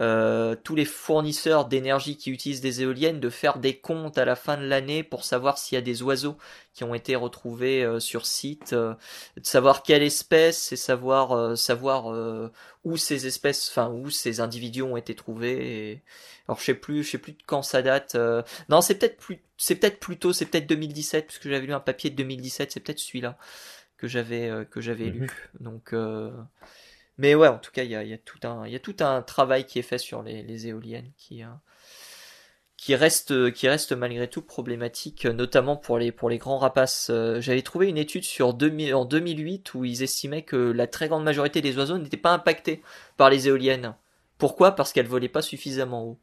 euh, 0.00 0.56
tous 0.64 0.74
les 0.74 0.86
fournisseurs 0.86 1.66
d'énergie 1.66 2.16
qui 2.16 2.30
utilisent 2.30 2.62
des 2.62 2.80
éoliennes 2.80 3.20
de 3.20 3.28
faire 3.28 3.58
des 3.58 3.76
comptes 3.76 4.16
à 4.16 4.24
la 4.24 4.36
fin 4.36 4.56
de 4.56 4.64
l'année 4.64 5.02
pour 5.02 5.22
savoir 5.22 5.58
s'il 5.58 5.76
y 5.76 5.78
a 5.78 5.82
des 5.82 6.02
oiseaux 6.02 6.38
qui 6.72 6.82
ont 6.82 6.94
été 6.94 7.14
retrouvés 7.14 7.84
euh, 7.84 8.00
sur 8.00 8.24
site, 8.24 8.72
euh, 8.72 8.94
de 9.36 9.44
savoir 9.44 9.82
quelle 9.82 10.02
espèce 10.02 10.72
et 10.72 10.76
savoir 10.76 11.58
savoir 11.58 12.06
où 12.84 12.96
ces 12.96 13.26
espèces, 13.26 13.68
enfin 13.68 13.90
où 13.90 14.08
ces 14.08 14.40
individus 14.40 14.82
ont 14.82 14.96
été 14.96 15.14
trouvés. 15.14 15.90
Et... 15.90 16.02
Alors 16.48 16.58
je 16.58 16.64
sais 16.64 16.74
plus, 16.74 17.04
je 17.04 17.10
sais 17.10 17.18
plus 17.18 17.32
de 17.32 17.42
quand 17.44 17.62
ça 17.62 17.82
date. 17.82 18.16
Non, 18.70 18.80
c'est 18.80 18.94
peut-être 18.94 19.18
plus, 19.18 19.42
c'est 19.58 19.76
peut-être 19.76 20.00
plutôt, 20.00 20.32
c'est 20.32 20.46
peut-être 20.46 20.66
2017 20.66 21.26
puisque 21.26 21.48
j'avais 21.48 21.66
lu 21.66 21.74
un 21.74 21.80
papier 21.80 22.08
de 22.08 22.16
2017, 22.16 22.72
c'est 22.72 22.80
peut-être 22.80 22.98
celui-là 22.98 23.36
que 23.98 24.08
j'avais 24.08 24.50
que 24.70 24.80
j'avais 24.80 25.10
lu. 25.10 25.20
Mhm. 25.20 25.28
Donc 25.60 25.94
mais 27.18 27.34
ouais, 27.34 27.48
en 27.48 27.58
tout 27.58 27.70
cas, 27.72 27.82
il 27.84 27.90
y 27.90 27.94
a, 27.94 28.18
tout 28.18 28.38
un, 28.44 28.66
il 28.66 28.72
y 28.72 28.76
a 28.76 28.80
tout 28.80 28.96
un 29.00 29.22
travail 29.22 29.66
qui 29.66 29.78
est 29.78 29.82
fait 29.82 29.98
sur 29.98 30.22
les, 30.22 30.66
éoliennes 30.66 31.10
qui, 31.16 31.42
euh, 31.42 31.48
qui 32.76 32.94
reste, 32.94 33.52
qui 33.52 33.68
reste 33.68 33.92
malgré 33.92 34.28
tout 34.28 34.42
problématique, 34.42 35.26
notamment 35.26 35.76
pour 35.76 35.98
les, 35.98 36.10
pour 36.10 36.30
les 36.30 36.38
grands 36.38 36.58
rapaces. 36.58 37.08
Euh, 37.10 37.40
j'avais 37.40 37.62
trouvé 37.62 37.88
une 37.88 37.98
étude 37.98 38.24
sur 38.24 38.48
en 38.48 39.04
2008 39.04 39.74
où 39.74 39.84
ils 39.84 40.02
estimaient 40.02 40.42
que 40.42 40.56
la 40.56 40.86
très 40.86 41.08
grande 41.08 41.24
majorité 41.24 41.60
des 41.60 41.76
oiseaux 41.76 41.98
n'étaient 41.98 42.16
pas 42.16 42.32
impactés 42.32 42.82
par 43.16 43.30
les 43.30 43.48
éoliennes. 43.48 43.94
Pourquoi? 44.38 44.72
Parce 44.72 44.92
qu'elles 44.92 45.06
volaient 45.06 45.28
pas 45.28 45.42
suffisamment 45.42 46.04
haut. 46.04 46.18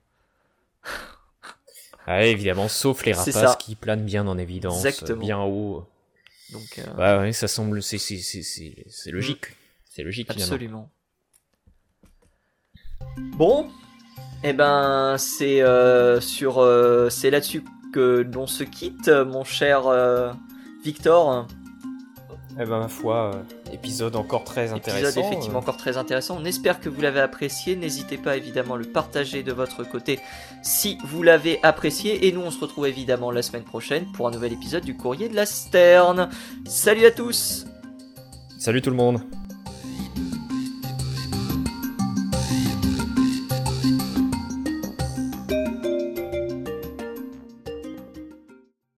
ah, 2.07 2.25
évidemment, 2.25 2.67
sauf 2.67 3.05
les 3.05 3.13
rapaces 3.13 3.55
qui 3.57 3.75
planent 3.75 4.03
bien 4.03 4.27
en 4.27 4.37
évidence, 4.37 4.85
bien 5.13 5.39
haut. 5.39 5.85
Donc, 6.51 6.79
euh... 6.79 7.21
ouais, 7.21 7.31
ça 7.31 7.47
semble, 7.47 7.81
c'est, 7.83 7.99
logique. 9.11 9.45
C'est 9.99 10.05
logique 10.05 10.29
Absolument. 10.29 10.89
Bon, 13.35 13.65
et 14.45 14.49
eh 14.49 14.53
ben 14.53 15.17
c'est 15.17 15.61
euh, 15.61 16.21
sur 16.21 16.59
euh, 16.59 17.09
c'est 17.09 17.29
là-dessus 17.29 17.65
que 17.91 18.25
l'on 18.33 18.47
se 18.47 18.63
quitte, 18.63 19.09
mon 19.09 19.43
cher 19.43 19.87
euh, 19.87 20.31
Victor. 20.85 21.47
Eh 22.53 22.63
ben 22.63 22.79
ma 22.79 22.87
foi, 22.87 23.31
épisode 23.73 24.15
encore 24.15 24.45
très 24.45 24.71
intéressant. 24.71 25.05
Épisode 25.09 25.25
effectivement 25.25 25.59
encore 25.59 25.75
très 25.75 25.97
intéressant. 25.97 26.37
On 26.39 26.45
espère 26.45 26.79
que 26.79 26.87
vous 26.87 27.01
l'avez 27.01 27.19
apprécié. 27.19 27.75
N'hésitez 27.75 28.17
pas 28.17 28.37
évidemment 28.37 28.75
à 28.75 28.77
le 28.77 28.85
partager 28.85 29.43
de 29.43 29.51
votre 29.51 29.83
côté 29.83 30.21
si 30.63 30.97
vous 31.03 31.23
l'avez 31.23 31.59
apprécié. 31.61 32.25
Et 32.25 32.31
nous 32.31 32.39
on 32.39 32.51
se 32.51 32.59
retrouve 32.61 32.87
évidemment 32.87 33.31
la 33.31 33.41
semaine 33.41 33.65
prochaine 33.65 34.09
pour 34.13 34.29
un 34.29 34.31
nouvel 34.31 34.53
épisode 34.53 34.85
du 34.85 34.95
Courrier 34.95 35.27
de 35.27 35.35
la 35.35 35.45
Sterne. 35.45 36.29
Salut 36.65 37.05
à 37.05 37.11
tous. 37.11 37.65
Salut 38.57 38.81
tout 38.81 38.91
le 38.91 38.95
monde. 38.95 39.19